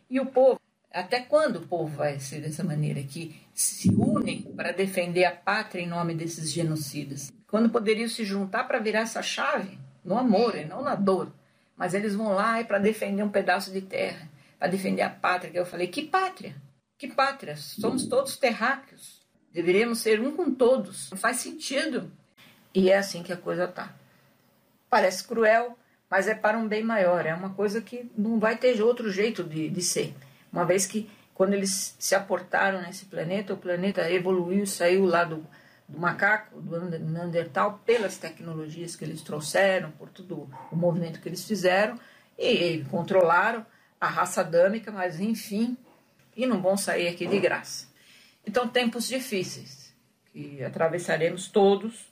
E 0.10 0.20
o 0.20 0.26
povo, 0.26 0.60
até 0.92 1.20
quando 1.20 1.58
o 1.58 1.68
povo 1.68 1.98
vai 1.98 2.20
ser 2.20 2.42
dessa 2.42 2.64
maneira? 2.64 3.04
Que 3.04 3.36
se 3.54 3.90
unem 3.90 4.42
para 4.42 4.72
defender 4.72 5.26
a 5.26 5.32
pátria 5.32 5.82
em 5.82 5.88
nome 5.88 6.16
desses 6.16 6.52
genocidas. 6.52 7.32
Quando 7.48 7.70
poderiam 7.70 8.08
se 8.08 8.24
juntar 8.24 8.64
para 8.64 8.80
virar 8.80 9.02
essa 9.02 9.22
chave 9.22 9.78
no 10.04 10.18
amor 10.18 10.56
e 10.56 10.66
não 10.66 10.82
na 10.82 10.96
dor. 10.96 11.32
Mas 11.76 11.94
eles 11.94 12.16
vão 12.16 12.34
lá 12.34 12.64
para 12.64 12.80
defender 12.80 13.24
um 13.24 13.30
pedaço 13.30 13.72
de 13.72 13.82
terra 13.82 14.31
para 14.62 14.70
defender 14.70 15.02
a 15.02 15.10
pátria, 15.10 15.52
que 15.52 15.58
eu 15.58 15.66
falei, 15.66 15.88
que 15.88 16.04
pátria? 16.04 16.56
Que 16.96 17.08
pátria? 17.08 17.56
Somos 17.58 18.06
todos 18.06 18.38
terráqueos. 18.38 19.20
Deveríamos 19.52 19.98
ser 19.98 20.22
um 20.22 20.36
com 20.36 20.54
todos. 20.54 21.10
Não 21.10 21.18
faz 21.18 21.38
sentido. 21.38 22.12
E 22.72 22.92
é 22.92 22.98
assim 23.00 23.24
que 23.24 23.34
a 23.34 23.38
coisa 23.38 23.68
tá. 23.68 23.92
Parece 24.88 25.24
cruel, 25.24 25.76
mas 26.08 26.28
é 26.28 26.36
para 26.36 26.60
um 26.60 26.68
bem 26.68 26.84
maior. 26.84 27.26
É 27.26 27.34
uma 27.34 27.50
coisa 27.50 27.82
que 27.82 28.08
não 28.16 28.40
vai 28.40 28.56
ter 28.56 28.80
outro 28.84 29.12
jeito 29.12 29.44
de, 29.44 29.68
de 29.68 29.82
ser. 29.82 30.14
Uma 30.54 30.64
vez 30.64 30.86
que, 30.86 31.10
quando 31.34 31.56
eles 31.56 31.96
se 31.98 32.14
aportaram 32.14 32.84
nesse 32.84 33.06
planeta, 33.06 33.56
o 33.56 33.58
planeta 33.58 34.12
evoluiu, 34.12 34.68
saiu 34.68 35.06
lá 35.06 35.24
do, 35.24 35.44
do 35.90 35.98
macaco, 35.98 36.62
do 36.62 36.82
Neandertal, 36.82 37.82
pelas 37.84 38.16
tecnologias 38.18 38.96
que 38.96 39.04
eles 39.04 39.24
trouxeram, 39.24 39.90
por 39.90 40.10
todo 40.10 40.48
o 40.72 40.76
movimento 40.76 41.20
que 41.20 41.28
eles 41.28 41.44
fizeram, 41.44 42.00
e, 42.38 42.76
e 42.76 42.86
controlaram 42.86 43.66
a 44.02 44.08
raça 44.08 44.42
adâmica, 44.42 44.92
mas 44.92 45.20
enfim, 45.20 45.78
e 46.36 46.48
não 46.48 46.60
vão 46.60 46.76
sair 46.76 47.08
aqui 47.08 47.28
de 47.28 47.40
graça. 47.40 47.88
Então, 48.46 48.68
tempos 48.68 49.08
difíceis, 49.08 49.94
que 50.34 50.64
atravessaremos 50.64 51.48
todos, 51.48 52.12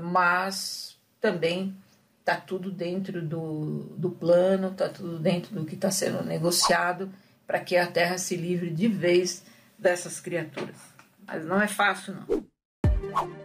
mas 0.00 0.96
também 1.20 1.76
está 2.20 2.36
tudo 2.36 2.70
dentro 2.70 3.20
do, 3.20 3.94
do 3.96 4.10
plano, 4.10 4.68
está 4.68 4.88
tudo 4.88 5.18
dentro 5.18 5.52
do 5.52 5.64
que 5.64 5.74
está 5.74 5.90
sendo 5.90 6.22
negociado 6.22 7.12
para 7.44 7.58
que 7.58 7.76
a 7.76 7.86
Terra 7.86 8.16
se 8.16 8.36
livre 8.36 8.70
de 8.70 8.86
vez 8.86 9.44
dessas 9.76 10.20
criaturas. 10.20 10.76
Mas 11.26 11.44
não 11.44 11.60
é 11.60 11.66
fácil, 11.66 12.14
não. 12.14 13.41